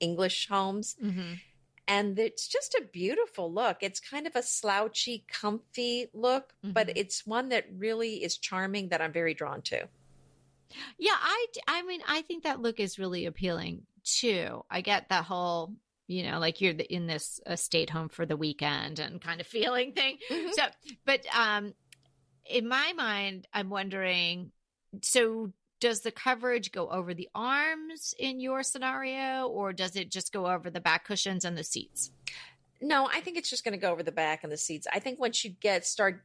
[0.00, 0.96] English homes.
[1.02, 1.34] Mm-hmm.
[1.88, 3.78] and it's just a beautiful look.
[3.82, 6.92] It's kind of a slouchy, comfy look, but Mhm.
[6.96, 9.88] it's one that really is charming that I'm very drawn to.
[10.98, 14.64] Yeah, I, I mean, I think that look is really appealing too.
[14.70, 15.74] I get that whole,
[16.06, 19.40] you know, like you're in this uh, stay at home for the weekend and kind
[19.40, 20.18] of feeling thing.
[20.30, 20.52] Mhm.
[20.52, 20.62] So,
[21.04, 21.74] but um
[22.48, 24.52] in my mind, I'm wondering
[25.00, 30.32] so does the coverage go over the arms in your scenario or does it just
[30.32, 32.12] go over the back cushions and the seats?
[32.80, 34.86] No, I think it's just going to go over the back and the seats.
[34.92, 36.22] I think once you get start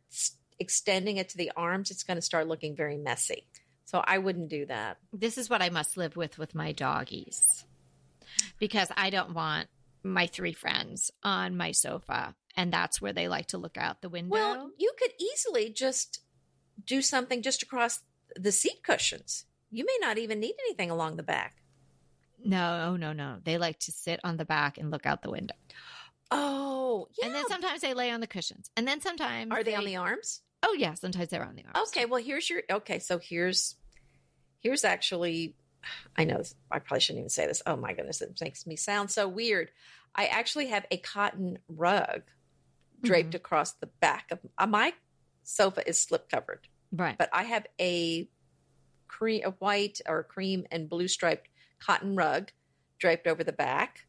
[0.60, 3.48] extending it to the arms, it's going to start looking very messy.
[3.86, 4.98] So I wouldn't do that.
[5.12, 7.66] This is what I must live with with my doggies
[8.60, 9.70] because I don't want
[10.04, 14.10] my three friends on my sofa and that's where they like to look out the
[14.10, 14.32] window.
[14.32, 16.20] Well, you could easily just
[16.84, 18.02] do something just across
[18.36, 19.46] the seat cushions.
[19.72, 21.58] You may not even need anything along the back.
[22.44, 23.38] no, oh, no, no.
[23.44, 25.56] They like to sit on the back and look out the window.
[26.32, 27.28] Oh, yeah.
[27.28, 28.70] And then sometimes they lay on the cushions.
[28.76, 30.42] And then sometimes Are they on the arms?
[30.64, 31.90] Oh yeah, sometimes they're on the arms.
[31.90, 33.76] Okay, well here's your okay, so here's
[34.60, 35.56] here's actually
[36.18, 37.62] I know this- I probably shouldn't even say this.
[37.66, 39.70] Oh my goodness, it makes me sound so weird.
[40.16, 42.24] I actually have a cotton rug
[43.02, 44.94] draped across the back of uh, my
[45.44, 47.18] sofa is slip covered, Right.
[47.18, 48.30] but I have a
[49.08, 51.48] cream a white or cream and blue striped
[51.80, 52.52] cotton rug
[53.00, 54.08] draped over the back,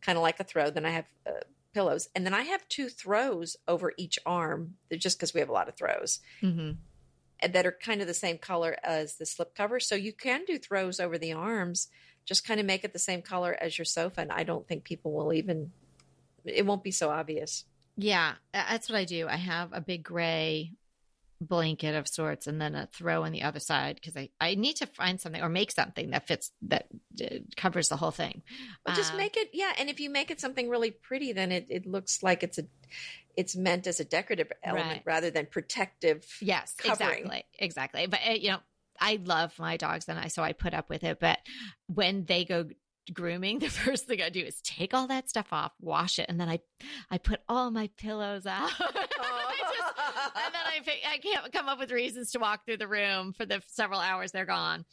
[0.00, 0.70] kind of like a throw.
[0.70, 1.32] Then I have uh,
[1.74, 5.48] pillows, and then I have two throws over each arm, They're just because we have
[5.48, 6.72] a lot of throws hmm
[7.50, 9.80] that are kind of the same color as the slip cover.
[9.80, 11.88] So you can do throws over the arms,
[12.24, 14.20] just kind of make it the same color as your sofa.
[14.20, 15.72] And I don't think people will even,
[16.44, 17.64] it won't be so obvious.
[17.96, 19.28] Yeah, that's what I do.
[19.28, 20.72] I have a big gray
[21.40, 24.76] blanket of sorts and then a throw on the other side because I, I need
[24.76, 26.86] to find something or make something that fits that
[27.20, 28.42] uh, covers the whole thing.
[28.84, 29.72] But just Um, make it, yeah.
[29.78, 32.66] And if you make it something really pretty, then it, it looks like it's a,
[33.36, 35.02] it's meant as a decorative element Right.
[35.04, 36.24] rather than protective.
[36.40, 37.24] Yes, covering.
[37.24, 37.44] exactly.
[37.58, 38.06] Exactly.
[38.06, 38.58] But, uh, you know,
[39.00, 41.18] I love my dogs and I, so I put up with it.
[41.18, 41.38] But
[41.88, 42.68] when they go
[43.12, 46.40] grooming, the first thing I do is take all that stuff off, wash it, and
[46.40, 46.60] then I,
[47.10, 48.70] I put all my pillows out.
[48.80, 52.78] I just- and then I, pick, I can't come up with reasons to walk through
[52.78, 54.84] the room for the several hours they're gone.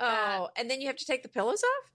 [0.00, 1.90] Oh, and then you have to take the pillows off?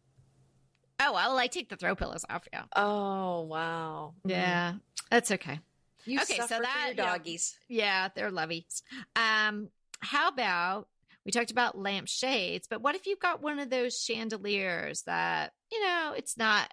[1.08, 2.48] Oh, well, I take the throw pillows off.
[2.54, 2.64] Yeah.
[2.76, 4.14] Oh, wow.
[4.26, 4.74] Yeah.
[5.10, 5.60] That's okay.
[6.06, 7.56] You Okay, so that, your you know, doggies.
[7.68, 8.82] Yeah, they're lovies.
[9.16, 10.88] Um, how about
[11.26, 15.54] we talked about lamp shades, but what if you've got one of those chandeliers that,
[15.72, 16.72] you know, it's not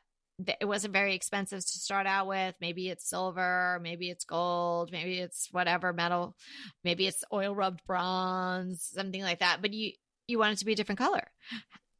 [0.58, 2.54] it wasn't very expensive to start out with.
[2.60, 6.34] Maybe it's silver, maybe it's gold, maybe it's whatever metal,
[6.82, 9.58] maybe it's oil rubbed bronze, something like that.
[9.60, 9.92] But you
[10.26, 11.24] you want it to be a different color.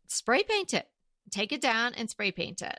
[0.06, 0.86] Spray paint it.
[1.30, 2.78] Take it down and spray paint it.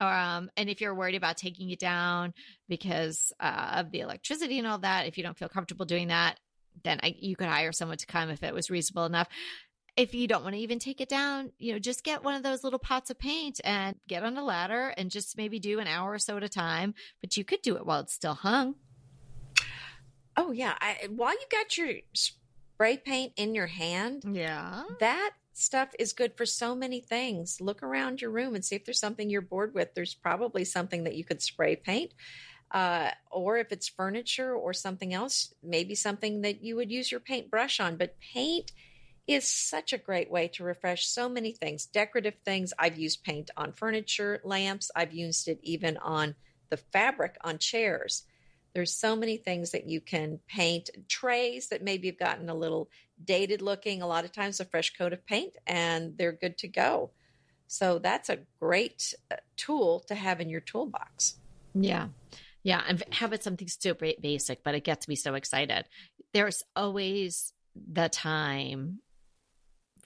[0.00, 2.34] Um, and if you're worried about taking it down
[2.68, 6.38] because uh, of the electricity and all that, if you don't feel comfortable doing that,
[6.84, 9.28] then I, you could hire someone to come if it was reasonable enough.
[9.96, 12.42] If you don't want to even take it down, you know, just get one of
[12.42, 15.86] those little pots of paint and get on a ladder and just maybe do an
[15.86, 16.94] hour or so at a time.
[17.22, 18.74] But you could do it while it's still hung.
[20.36, 20.74] Oh, yeah.
[20.80, 24.82] I, while you got your spray paint in your hand, Yeah.
[25.00, 27.58] that stuff is good for so many things.
[27.60, 29.94] Look around your room and see if there's something you're bored with.
[29.94, 32.12] There's probably something that you could spray paint.
[32.76, 37.20] Uh, or if it's furniture or something else, maybe something that you would use your
[37.20, 37.96] paintbrush on.
[37.96, 38.70] But paint
[39.26, 42.74] is such a great way to refresh so many things, decorative things.
[42.78, 44.90] I've used paint on furniture, lamps.
[44.94, 46.34] I've used it even on
[46.68, 48.24] the fabric on chairs.
[48.74, 50.90] There's so many things that you can paint.
[51.08, 52.90] Trays that maybe have gotten a little
[53.24, 56.68] dated looking, a lot of times a fresh coat of paint, and they're good to
[56.68, 57.10] go.
[57.68, 61.36] So that's a great uh, tool to have in your toolbox.
[61.74, 62.08] Yeah.
[62.66, 62.82] Yeah.
[62.88, 65.84] And how about something so ba- basic, but it gets me so excited?
[66.34, 69.00] There's always the time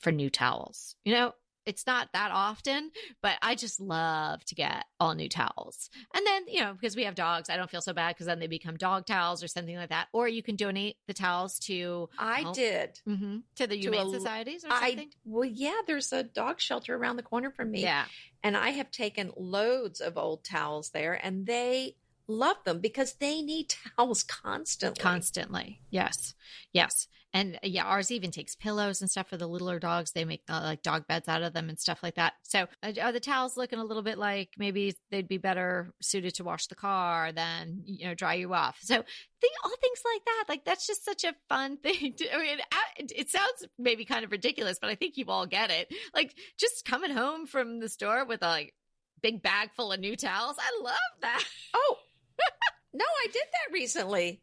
[0.00, 0.94] for new towels.
[1.04, 1.32] You know,
[1.66, 2.90] it's not that often,
[3.22, 5.88] but I just love to get all new towels.
[6.14, 8.40] And then, you know, because we have dogs, I don't feel so bad because then
[8.40, 10.08] they become dog towels or something like that.
[10.12, 12.52] Or you can donate the towels to I Oh.
[12.54, 12.98] did.
[13.06, 15.10] mhm, to the To humane a- societies or I something.
[15.24, 15.80] well, yeah.
[15.86, 18.06] There's a dog shelter around the corner from me, yeah.
[18.42, 21.96] and I have taken loads of old towels there, and they
[22.30, 25.02] love them because they need towels constantly.
[25.02, 25.80] constantly.
[25.90, 26.34] Yes.
[26.72, 27.08] Yes.
[27.32, 30.10] And yeah ours even takes pillows and stuff for the littler dogs.
[30.10, 32.32] They make uh, like dog beds out of them and stuff like that.
[32.42, 36.34] So uh, are the towels looking a little bit like maybe they'd be better suited
[36.36, 38.78] to wash the car than you know dry you off?
[38.80, 40.44] So think all things like that.
[40.48, 42.58] Like that's just such a fun thing to, i mean
[42.96, 45.92] it, it sounds maybe kind of ridiculous but i think you all get it.
[46.14, 48.74] Like just coming home from the store with a like
[49.22, 50.56] big bag full of new towels.
[50.58, 51.44] I love that.
[51.74, 51.96] Oh,
[52.92, 54.40] no, I did that recently.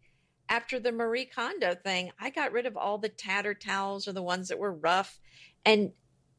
[0.50, 4.24] After the Marie Kondo thing, I got rid of all the tatter towels or the
[4.24, 5.20] ones that were rough.
[5.66, 5.92] And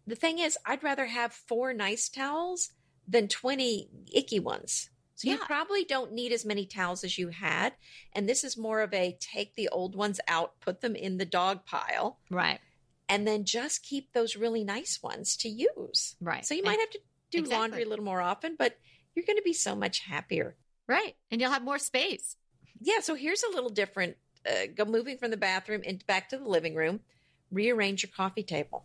[0.07, 2.71] the thing is, I'd rather have four nice towels
[3.07, 4.89] than 20 icky ones.
[5.15, 7.75] So you probably don't need as many towels as you had.
[8.13, 11.27] And this is more of a take the old ones out, put them in the
[11.27, 12.61] dog pile, Right.
[13.09, 16.15] and then just keep those really nice ones to use.
[16.21, 16.47] Right.
[16.47, 17.59] So you And- might have to do Exactly.
[17.59, 18.79] laundry a little more often, but
[19.15, 20.57] you're going to be so much happier.
[20.89, 21.15] Right.
[21.31, 22.37] And you'll have more space.
[22.81, 24.17] Yeah, so here's a little different.
[24.49, 27.01] Uh, go moving from the bathroom and back to the living room.
[27.51, 28.85] Rearrange your coffee table.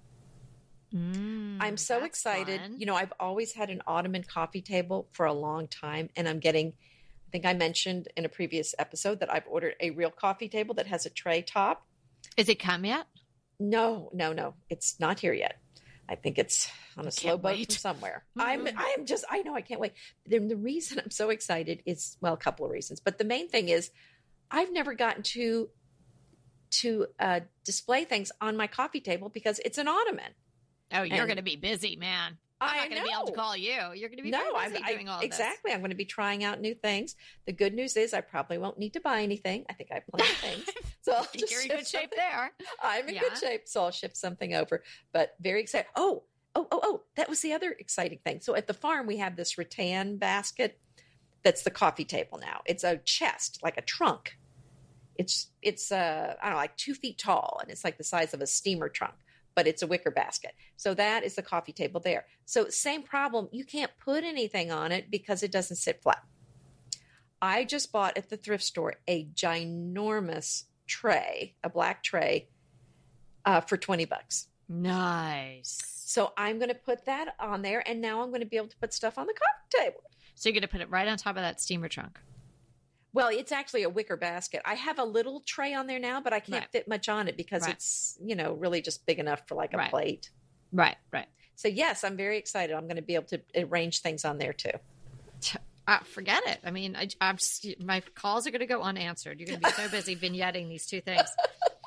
[1.59, 2.61] I'm so Mm, excited.
[2.61, 2.75] fun.
[2.79, 6.39] You know, I've always had an ottoman coffee table for a long time, and I'm
[6.39, 6.69] getting.
[6.69, 10.75] I think I mentioned in a previous episode that I've ordered a real coffee table
[10.75, 11.83] that has a tray top.
[12.37, 13.07] Is it come yet?
[13.59, 15.57] No, no, no, it's not here yet.
[16.13, 17.65] I think it's on a slow boat wait.
[17.65, 18.23] from somewhere.
[18.37, 18.75] I'm, Mhm.
[18.77, 19.93] I'm just, I know, I can't wait.
[20.27, 23.49] Then the reason I'm so excited is, well, a couple of reasons, but the main
[23.49, 23.89] thing is,
[24.51, 25.69] I've never gotten to
[26.81, 30.33] to uh, display things on my coffee table because it's an ottoman.
[30.91, 32.37] Oh, you're going to be busy, man.
[32.71, 33.73] I'm not going to be able to call you.
[33.95, 35.25] You're going to be no, I'm I- doing all this.
[35.27, 35.71] exactly.
[35.71, 37.15] I'm going to be trying out new things.
[37.45, 39.65] The good news is, I probably won't need to buy anything.
[39.69, 40.65] I think I have plenty of things,
[41.01, 42.51] so I'll just you're in good shape there.
[42.81, 43.21] I'm in Yeah.
[43.21, 44.83] good shape, so I'll ship something over.
[45.11, 45.87] But very excited.
[45.95, 46.23] Oh,
[46.55, 47.01] oh, oh, oh!
[47.15, 48.39] That was the other exciting thing.
[48.41, 50.79] So at the farm, we have this rattan basket.
[51.43, 52.61] That's the coffee table now.
[52.65, 54.37] It's a chest, like a trunk.
[55.15, 58.33] It's it's uh I don't know, like two feet tall, and it's like the size
[58.33, 59.13] of a steamer trunk,
[59.55, 60.53] but it's a wicker basket.
[60.77, 62.25] So that is the coffee table there.
[62.45, 63.49] So same problem.
[63.51, 66.23] You can't put anything on it because it doesn't sit flat.
[67.41, 72.47] I just bought at the thrift store a ginormous tray, a black tray,
[73.45, 74.47] uh, for 20 bucks.
[74.69, 75.81] Nice.
[76.05, 78.67] So I'm going to put that on there, and now I'm going to be able
[78.67, 80.03] to put stuff on the coffee table.
[80.35, 82.19] So you're going to put it right on top of that steamer trunk.
[83.13, 84.61] Well, it's actually a wicker basket.
[84.65, 86.71] I have a little tray on there now, but I can't Right.
[86.71, 87.75] fit much on it because Right.
[87.75, 89.89] it's, you know, really just big enough for like a Right.
[89.91, 90.31] plate.
[90.71, 91.27] Right, right.
[91.55, 92.75] So, yes, I'm very excited.
[92.75, 94.71] I'm going to be able to arrange things on there too.
[95.85, 96.59] Uh, forget it.
[96.63, 99.37] I mean, I, I'm just, my calls are going to go unanswered.
[99.39, 101.27] You're going to be so busy vignetting these two things.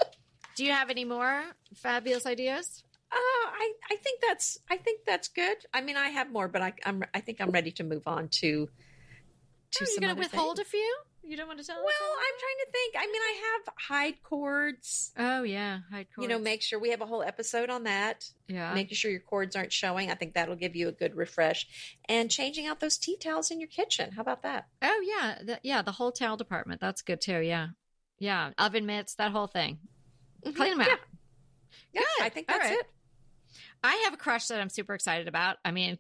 [0.55, 1.43] Do you have any more
[1.75, 2.85] fabulous ideas?
[3.11, 5.57] Uh, I, I think that's I think that's good.
[5.73, 8.29] I mean, I have more, but I, I'm I think I'm ready to move on
[8.41, 8.69] to
[9.73, 10.97] to Are you going to withhold a few?
[11.29, 11.85] You don't want to tell Well?
[11.85, 12.95] I'm trying to think.
[12.97, 15.13] I mean, I have hide cords.
[15.19, 16.23] Oh yeah, hide cords.
[16.23, 18.31] You know, make sure we have a whole episode on that.
[18.49, 18.73] yeah.
[18.75, 20.11] Making sure your cords aren't showing.
[20.11, 21.67] I think that'll give you a good refresh.
[22.09, 24.13] And changing out those tea towels in your kitchen.
[24.13, 24.69] How about that?
[24.83, 25.83] oh yeah, the, yeah.
[25.83, 26.81] The whole towel department.
[26.81, 27.41] That's good too.
[27.41, 27.69] Yeah,
[28.19, 28.51] yeah.
[28.59, 29.79] Oven mitts, that whole thing.
[30.55, 30.99] Clean them out.
[31.93, 32.25] Yeah, Good.
[32.25, 32.79] I think that's right.
[32.79, 32.87] it.
[33.83, 35.57] I have a crush that I'm super excited about.
[35.65, 35.99] I mean,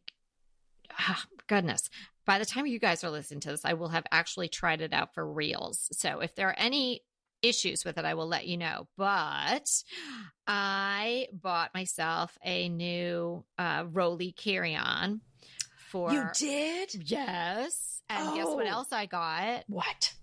[0.92, 1.88] ah, goodness.
[2.26, 4.92] By the time you guys are listening to this, I will have actually tried it
[4.92, 5.88] out for reals.
[5.92, 7.02] So if there are any
[7.40, 8.88] issues with it, I will let you know.
[8.96, 9.70] But
[10.46, 15.20] I bought myself a new uh, Roly carry on
[15.90, 16.12] for.
[16.12, 18.02] You did Yes.
[18.08, 18.70] And guess what Oh.
[18.70, 19.64] else I got?
[19.68, 20.14] what?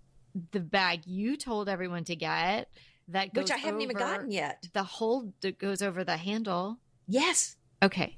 [0.52, 2.70] The bag you told everyone to get
[3.10, 4.68] that goes Which I haven't even gotten yet.
[4.74, 6.80] The hole that goes over the handle.
[7.08, 7.56] Yes.
[7.84, 8.18] Okay.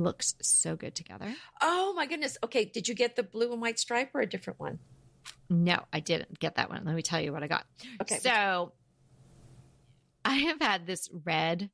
[0.00, 1.34] Looks so good together.
[1.60, 2.38] Oh my goodness.
[2.42, 4.78] Okay, did you get the blue and white stripe or a different one?
[5.50, 6.84] No, I didn't get that one.
[6.86, 7.66] Let me tell you what I got.
[8.00, 8.18] Okay.
[8.18, 8.72] So
[10.24, 11.68] I have had this red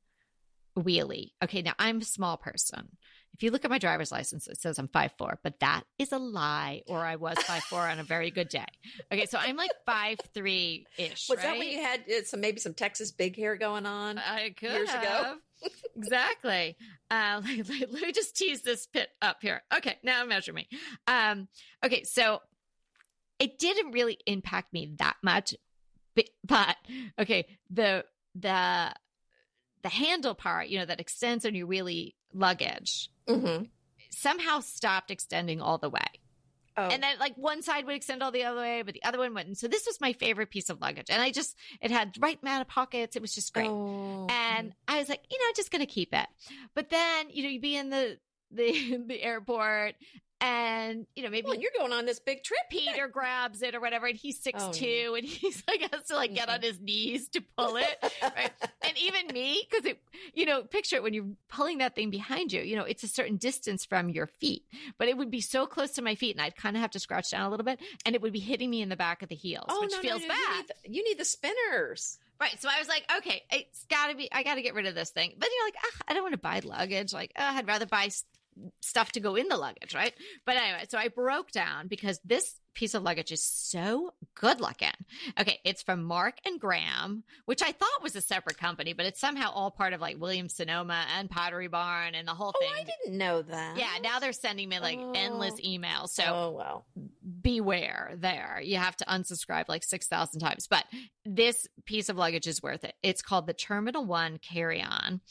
[0.77, 1.31] wheelie.
[1.41, 2.97] Okay, now I'm a small person.
[3.33, 6.17] If you look at my driver's license, it says I'm 5'4, but that is a
[6.17, 8.65] lie, or I was 5'4 on a very good day.
[9.09, 11.29] Okay, so I'm like 5'3 ish.
[11.29, 14.17] Was that when you had uh, some maybe some Texas big hair going on?
[14.17, 15.35] I could years ago?
[15.95, 16.77] Exactly.
[17.09, 19.61] Uh, let, let- let me just tease this pit up here.
[19.75, 20.67] Okay, now measure me.
[21.07, 21.47] Um,
[21.85, 22.41] okay, so
[23.39, 25.53] it didn't really impact me that much,
[26.15, 26.75] but, but
[27.19, 28.03] okay, the
[28.35, 28.91] the
[29.83, 33.65] the handle part, you know, that extends on your wheelie luggage Mm-hmm.
[34.09, 36.05] somehow stopped extending all the way.
[36.77, 39.17] Oh, And then like one side would extend all the other way, but the other
[39.17, 39.57] one wouldn't.
[39.57, 41.07] So this was my favorite piece of luggage.
[41.09, 43.15] And I just it had right amount of pockets.
[43.15, 43.67] It was just great.
[43.69, 46.27] Oh, And I was like, you know, just gonna keep it.
[46.75, 48.19] But then, you know, you'd be in the
[48.51, 49.95] the the airport
[50.39, 52.59] and you know, maybe well, you're going on this big trip.
[52.69, 56.15] Peter grabs it or whatever, and he's six Oh, two, and he's like has to
[56.15, 57.97] like get on his knees to pull it.
[58.21, 58.51] Right?
[58.85, 59.99] and even me, because it,
[60.33, 62.61] you know, picture it when you're pulling that thing behind you.
[62.61, 64.63] You know, it's a certain distance from your feet,
[64.99, 66.99] but it would be so close to my feet, and I'd kind of have to
[66.99, 69.29] scratch down a little bit, and it would be hitting me in the back of
[69.29, 70.39] the heels, Oh which no, feels no, no, bad.
[70.39, 72.19] You need, the, you need the spinners.
[72.39, 72.61] Right.
[72.61, 74.93] So I was like, okay, it's got to be, I got to get rid of
[74.93, 75.33] this thing.
[75.39, 77.11] But you're like, ah, I don't want to buy luggage.
[77.11, 78.09] Like, oh, I'd rather buy,
[78.81, 80.13] stuff to go in the luggage, right?
[80.45, 84.91] But anyway, so I broke down because this piece of luggage is so good looking.
[85.39, 89.19] Okay, it's from Mark and Graham, which I thought was a separate company, but it's
[89.19, 92.69] somehow all part of like Williams Sonoma and Pottery Barn and the whole thing.
[92.71, 92.85] Oh, thing.
[92.85, 93.77] I didn't know that.
[93.77, 95.67] Yeah, now they're sending me like endless Oh.
[95.67, 96.09] emails.
[96.09, 96.85] So oh well.
[97.41, 98.61] beware there.
[98.63, 100.67] You have to unsubscribe like 6,000 times.
[100.69, 100.85] But
[101.25, 102.93] this piece of luggage is worth it.
[103.03, 105.21] It's called the Terminal One Carry On.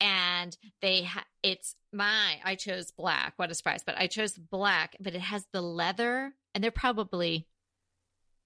[0.00, 3.34] And they, ha- it's my, I chose black.
[3.36, 3.82] What a surprise.
[3.84, 7.46] But I chose black, but it has the leather, and they're probably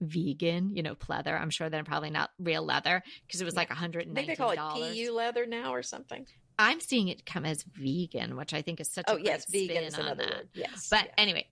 [0.01, 1.39] vegan, you know, pleather.
[1.39, 3.59] I'm sure they're probably not real leather because it was Yeah.
[3.61, 4.13] like $119.
[4.27, 4.57] They call it
[4.95, 6.25] PU leather now or something.
[6.57, 9.45] I'm seeing it come as vegan, which I think is such a Oh great yes,
[9.49, 10.33] vegan is on another that.
[10.35, 10.49] word.
[10.53, 10.87] Yes.
[10.89, 11.11] But yeah.
[11.17, 11.47] anyway,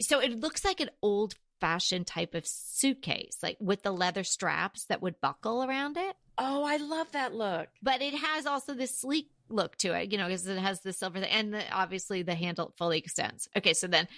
[0.00, 4.86] so it looks like an old fashioned type of suitcase, like with the leather straps
[4.86, 6.16] that would buckle around it.
[6.42, 7.68] oh, I love that look.
[7.82, 10.94] But it has also this sleek look to it, you know, because it has the
[10.94, 13.46] silver thing and the, obviously the handle fully extends.
[13.54, 14.08] Okay, so then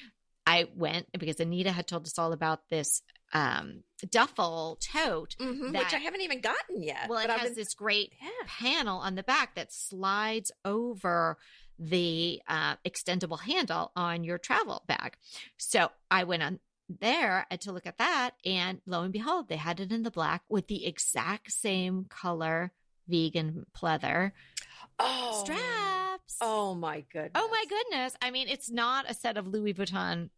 [0.47, 3.03] I went because Anita had told us all about this
[3.35, 5.37] um, duffel tote.
[5.39, 7.09] Mhm, That- which I haven't even gotten yet.
[7.09, 8.29] Well, it has been- this great Yeah.
[8.47, 11.39] panel on the back that slides over
[11.79, 15.17] the uh, extendable handle on your travel bag.
[15.57, 19.81] So I went on there to look at that, and lo and behold, they had
[19.81, 22.73] it in the black with the exact same color
[23.09, 24.33] vegan pleather
[24.99, 26.37] oh straps.
[26.41, 27.33] Oh my goodness.
[27.35, 28.15] Oh my goodness!
[28.23, 30.31] I mean, it's not a set of Louis Vuitton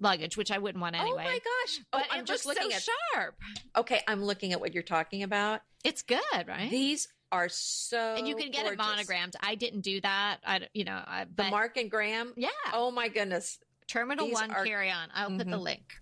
[0.00, 1.22] luggage, which I wouldn't want anyway.
[1.26, 1.80] Oh my gosh.
[1.90, 2.82] But oh, I'm just looking so at
[3.14, 3.36] sharp.
[3.76, 5.60] Okay, I'm looking at what you're talking about.
[5.84, 6.70] It's good, right?
[6.70, 9.34] These are so and you can get it monogrammed.
[9.42, 10.38] I didn't do that.
[10.46, 12.32] I, you know, I, The Mark and Graham.
[12.36, 13.58] yeah, Oh my goodness.
[13.88, 15.08] Terminal these One are- carry on.
[15.14, 15.60] I'll put the Mhm.
[15.62, 15.94] link.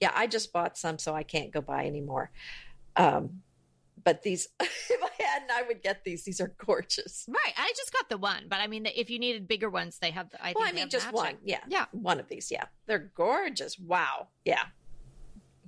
[0.00, 2.30] Yeah, I just bought some, so I can't go buy anymore.
[2.96, 3.42] Um,
[4.04, 6.24] but these, if I hadn't, I would get these.
[6.24, 7.24] These are gorgeous.
[7.28, 7.54] Right.
[7.56, 10.28] I just got the one, but I mean, if you needed bigger ones, they have.
[10.40, 11.16] I think well, I mean, just matching.
[11.16, 11.34] one.
[11.44, 11.86] Yeah, Yeah.
[11.92, 12.50] one of these.
[12.50, 13.78] Yeah, they're gorgeous.
[13.78, 14.28] Wow.
[14.44, 14.62] Yeah.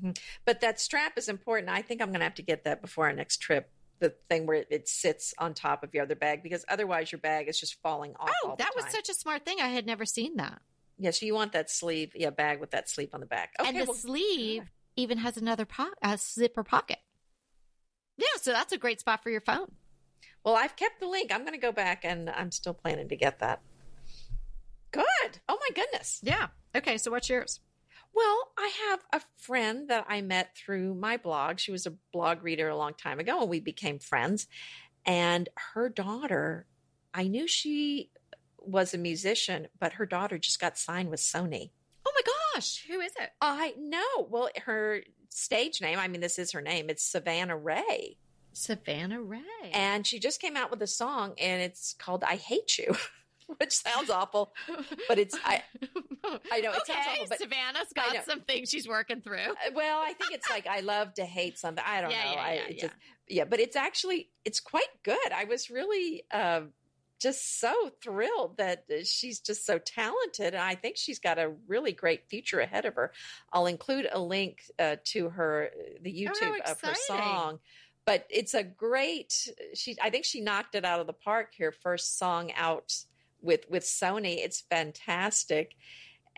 [0.02, 0.18] Mhm.
[0.44, 1.68] But that strap is important.
[1.70, 3.70] I think I'm going to have to get that before our next trip.
[4.00, 7.20] The thing where it, it sits on top of your other bag, because otherwise your
[7.20, 8.28] bag is just falling off.
[8.44, 9.58] Oh, all the that was such a smart thing.
[9.60, 10.60] I had never seen that.
[10.98, 13.52] Yeah, so you want that sleeve, yeah, bag with that sleeve on the back.
[13.58, 14.68] Okay, and the well, sleeve good.
[14.96, 16.98] even has another po- a zipper pocket.
[18.16, 19.72] Yeah, so that's a great spot for your phone.
[20.44, 21.32] Well, I've kept the link.
[21.32, 23.60] I'm going to go back, and I'm still planning to get that.
[24.92, 25.40] Good.
[25.48, 26.20] Oh my goodness.
[26.22, 26.48] Yeah.
[26.76, 26.98] Okay.
[26.98, 27.60] So what's yours?
[28.14, 31.58] Well, I have a friend that I met through my blog.
[31.58, 34.46] She was a blog reader a long time ago, and we became friends.
[35.04, 36.66] And her daughter,
[37.12, 38.10] I knew she
[38.58, 41.70] was a musician, but her daughter just got signed with Sony.
[42.06, 43.30] Oh my gosh, who is it?
[43.40, 44.28] I know.
[44.30, 45.02] Well, her
[45.35, 48.16] stage name, I mean, this is her name, it's Savannah Ray.
[48.53, 49.41] Savannah Ray.
[49.72, 52.95] And she just came out with a song, and it's called I Hate You.
[53.59, 54.55] Which sounds awful,
[55.07, 55.62] but it's I.
[56.51, 59.37] I know, it okay, sounds awful, but- Savannah's got some things she's working through.
[59.37, 61.85] Uh, Well, I think it's like I love to hate something.
[61.87, 62.32] I don't Yeah, know.
[62.32, 62.80] yeah, I yeah, yeah.
[62.80, 62.95] just
[63.28, 65.18] yeah, but it's actually it's quite good.
[65.35, 66.62] I was really uh,
[67.24, 71.52] just so thrilled that uh, she's just so talented, and I think she's got a
[71.66, 73.12] really great future ahead of her.
[73.50, 75.70] I'll include a link uh, to her
[76.02, 77.60] the Oh, YouTube how of her song.
[78.04, 79.48] But it's a great.
[79.72, 81.72] She, I think she knocked it out of the park here.
[81.72, 82.94] First song out
[83.40, 84.44] with with Sony.
[84.44, 85.74] It's fantastic,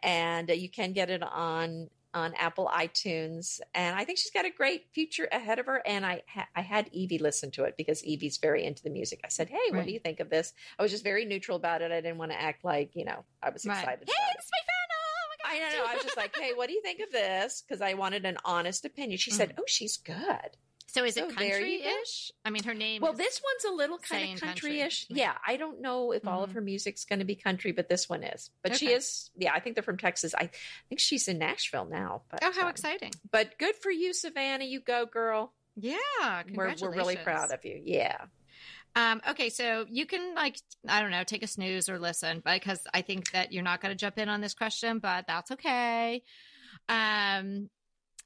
[0.05, 3.61] and uh, you can get it on on Apple iTunes.
[3.75, 5.83] And I think she's got a great future ahead of her.
[5.87, 9.21] And I ha- I had Evie listen to it because Evie's very into the music.
[9.25, 11.83] I said, "Hey, what do you think of this?" I was just very neutral about
[11.83, 11.93] it.
[11.93, 13.79] I didn't want to act like you know I was Right.
[13.79, 14.09] excited.
[14.09, 14.59] Hey, it's my.
[14.69, 15.65] Oh my I God.
[15.71, 15.91] don't know.
[15.93, 18.39] I was just like, "Hey, what do you think of this?" Because I wanted an
[18.45, 19.19] honest opinion.
[19.19, 19.59] She said, mm.
[19.61, 20.57] "Oh, she's good."
[20.97, 22.33] So is So it there country-ish?
[22.45, 23.03] I mean, her name.
[23.03, 24.49] Well, is- this one's a little kind of country.
[24.79, 25.07] country-ish.
[25.11, 25.19] Right.
[25.19, 26.55] Yeah, I don't know if all of Mhm.
[26.55, 28.51] her music's going to be country, but this one is.
[28.63, 29.31] But she is.
[29.37, 30.35] Yeah, I think they're from Texas.
[30.35, 30.51] I
[30.89, 32.23] think she's in Nashville now.
[32.31, 33.13] But, Oh, how um, exciting!
[33.31, 34.65] But good for you, Savannah.
[34.65, 35.53] You go, girl.
[35.75, 35.97] Yeah,
[36.55, 37.81] We're, we're really proud of you.
[37.85, 38.17] Yeah.
[38.95, 40.57] Um, okay, so you can like
[40.89, 43.93] I don't know, take a snooze or listen because I think that you're not going
[43.93, 46.23] to jump in on this question, but that's okay.
[46.89, 47.69] Um,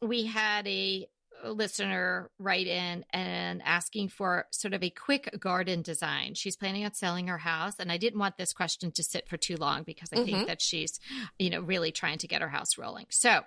[0.01, 1.09] we had a
[1.45, 6.35] listener write in and asking for sort of a quick garden design.
[6.35, 9.37] She's planning on selling her house, and I didn't want this question to sit for
[9.37, 10.25] too long because I Mhm.
[10.25, 11.01] think that she's,
[11.39, 13.07] you know, really trying to get her house rolling.
[13.11, 13.45] So,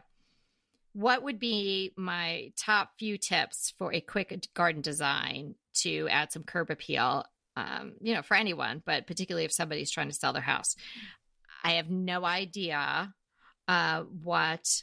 [0.94, 6.44] what would be my top few tips for a quick garden design to add some
[6.44, 7.26] curb appeal?
[7.56, 10.76] Um, you know, for anyone, but particularly if somebody's trying to sell their house.
[11.64, 13.14] I have no idea
[13.68, 14.82] uh, what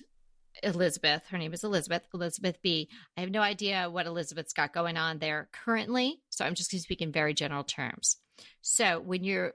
[0.62, 2.88] Elizabeth, her name is Elizabeth, Elizabeth B.
[3.16, 6.20] I have no idea what Elizabeth's got going on there currently.
[6.30, 8.16] So I'm just going to speak in very general terms.
[8.60, 9.54] So when you're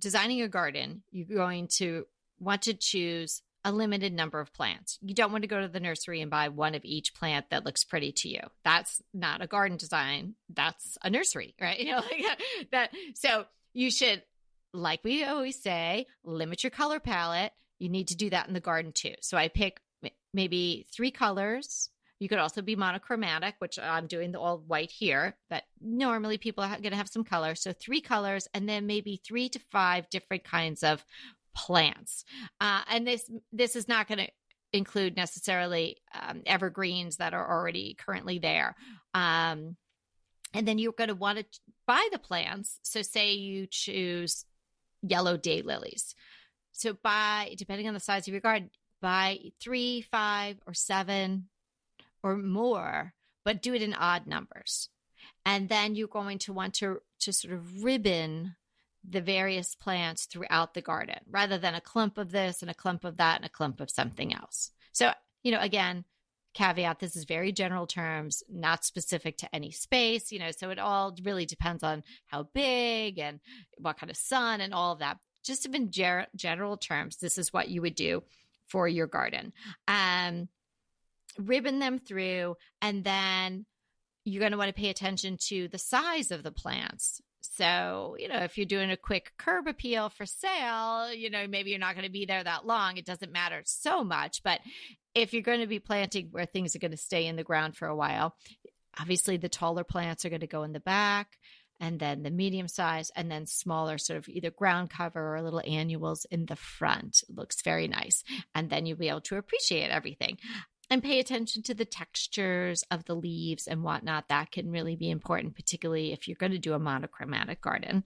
[0.00, 2.06] designing a garden, you're going to
[2.38, 4.98] want to choose a limited number of plants.
[5.02, 7.64] You don't want to go to the nursery and buy one of each plant that
[7.64, 8.40] looks pretty to you.
[8.64, 10.34] That's not a garden design.
[10.48, 11.78] That's a nursery, right?
[11.78, 12.24] You know, like
[12.72, 12.90] that.
[13.14, 14.22] So you should,
[14.72, 17.52] like we always say, limit your color palette.
[17.78, 19.14] You need to do that in the garden too.
[19.20, 19.80] So I pick
[20.32, 21.90] maybe three colors.
[22.18, 26.62] You could also be monochromatic, which I'm doing the all white here, but normally people
[26.62, 27.54] are going to have some color.
[27.54, 31.02] So three colors and then maybe three to five different kinds of
[31.54, 32.24] plants.
[32.60, 34.28] Uh, and this this is not going to
[34.72, 38.76] include necessarily um, evergreens that are already currently there.
[39.14, 39.76] Um,
[40.52, 41.44] and then you're going to want to
[41.86, 42.78] buy the plants.
[42.82, 44.44] So say you choose
[45.02, 46.14] yellow daylilies.
[46.72, 48.70] So buy, depending on the size of your garden,
[49.00, 51.48] buy three, five, or seven
[52.22, 54.88] or more, but do it in odd numbers.
[55.44, 58.56] And then you're going to want to to sort of ribbon
[59.08, 63.04] the various plants throughout the garden rather than a clump of this and a clump
[63.04, 64.72] of that and a clump of something else.
[64.92, 66.04] So, you know, again,
[66.52, 70.78] caveat this is very general terms, not specific to any space, you know, so it
[70.78, 73.40] all really depends on how big and
[73.78, 75.18] what kind of sun and all of that.
[75.42, 78.22] Just in general terms, this is what you would do
[78.70, 79.52] for your garden.
[79.88, 80.48] Um,
[81.38, 83.66] ribbon them through, and then
[84.24, 87.20] you're going to want to pay attention to the size of the plants.
[87.42, 91.70] So, you know, if you're doing a quick curb appeal for sale, you know, maybe
[91.70, 92.96] you're not going to be there that long.
[92.96, 94.42] It doesn't matter so much.
[94.42, 94.60] But
[95.14, 97.76] if you're going to be planting where things are going to stay in the ground
[97.76, 98.36] for a while,
[98.98, 101.38] obviously the taller plants are going to go in the back
[101.80, 105.62] and then the medium size and then smaller sort of either ground cover or little
[105.66, 108.22] annuals in the front it looks very nice
[108.54, 110.36] and then you'll be able to appreciate everything
[110.90, 114.28] and pay attention to the textures of the leaves and whatnot.
[114.28, 118.02] That can really be important, particularly if you're going to do a monochromatic garden.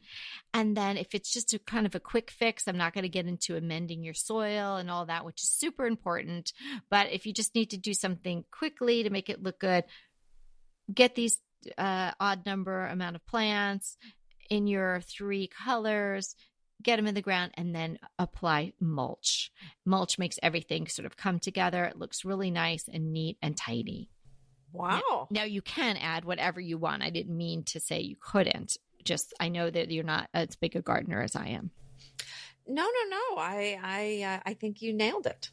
[0.53, 3.09] And then if it's just a kind of a quick fix, I'm not going to
[3.09, 6.53] get into amending your soil and all that, which is super important.
[6.91, 9.85] But if you just need to do something quickly to make it look good,
[10.93, 11.41] get these
[11.79, 13.97] uh, odd number amount of plants
[14.51, 16.37] in your three colors
[16.85, 19.51] get them in the ground, and then apply mulch.
[19.85, 21.85] Mulch makes everything sort of come together.
[21.85, 24.11] It looks really nice and neat and tidy.
[24.73, 25.01] Wow.
[25.01, 27.03] Now, now you can add whatever you want.
[27.03, 28.77] I didn't mean to say you couldn't.
[29.05, 31.71] Just I know that you're not as big a gardener as I am.
[32.67, 33.39] No, no, no.
[33.39, 35.51] I I uh, I think you nailed it.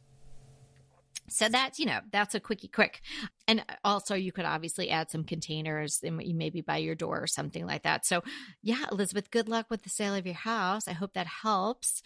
[1.31, 3.01] So that's, you know, that's a quickie quick.
[3.47, 7.65] And also you could obviously add some containers and maybe by your door or something
[7.65, 8.05] like that.
[8.05, 8.23] So
[8.61, 10.87] yeah, Elizabeth, good luck with the sale of your house.
[10.87, 12.03] I hope that helps.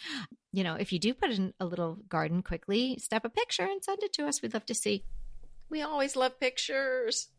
[0.51, 3.84] You know, if you do put in a little garden quickly, snap a picture and
[3.84, 4.41] send it to us.
[4.41, 5.03] We'd love to see.
[5.69, 7.30] We always love pictures.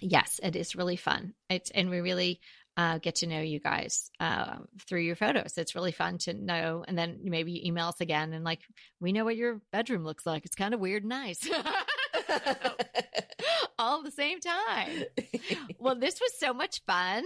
[0.00, 1.34] Yes, it is really fun.
[1.48, 2.40] It's and we really
[2.76, 4.56] uh, get to know you guys uh,
[4.88, 5.56] through your photos.
[5.56, 6.84] It's really fun to know.
[6.86, 8.60] And then maybe you email us again and like,
[9.00, 10.44] we know what your bedroom looks like.
[10.44, 11.48] It's kind of weird and nice.
[13.78, 15.04] All at the same time.
[15.78, 17.24] well, this was so much fun.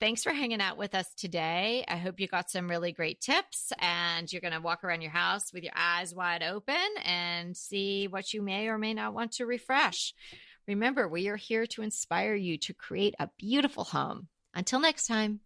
[0.00, 1.84] Thanks for hanging out with us today.
[1.88, 5.10] I hope you got some really great tips and you're going to walk around your
[5.10, 9.32] house with your eyes wide open and see what you may or may not want
[9.32, 10.14] to refresh.
[10.66, 15.40] Remember, we are here to inspire you to create a beautiful home until next time.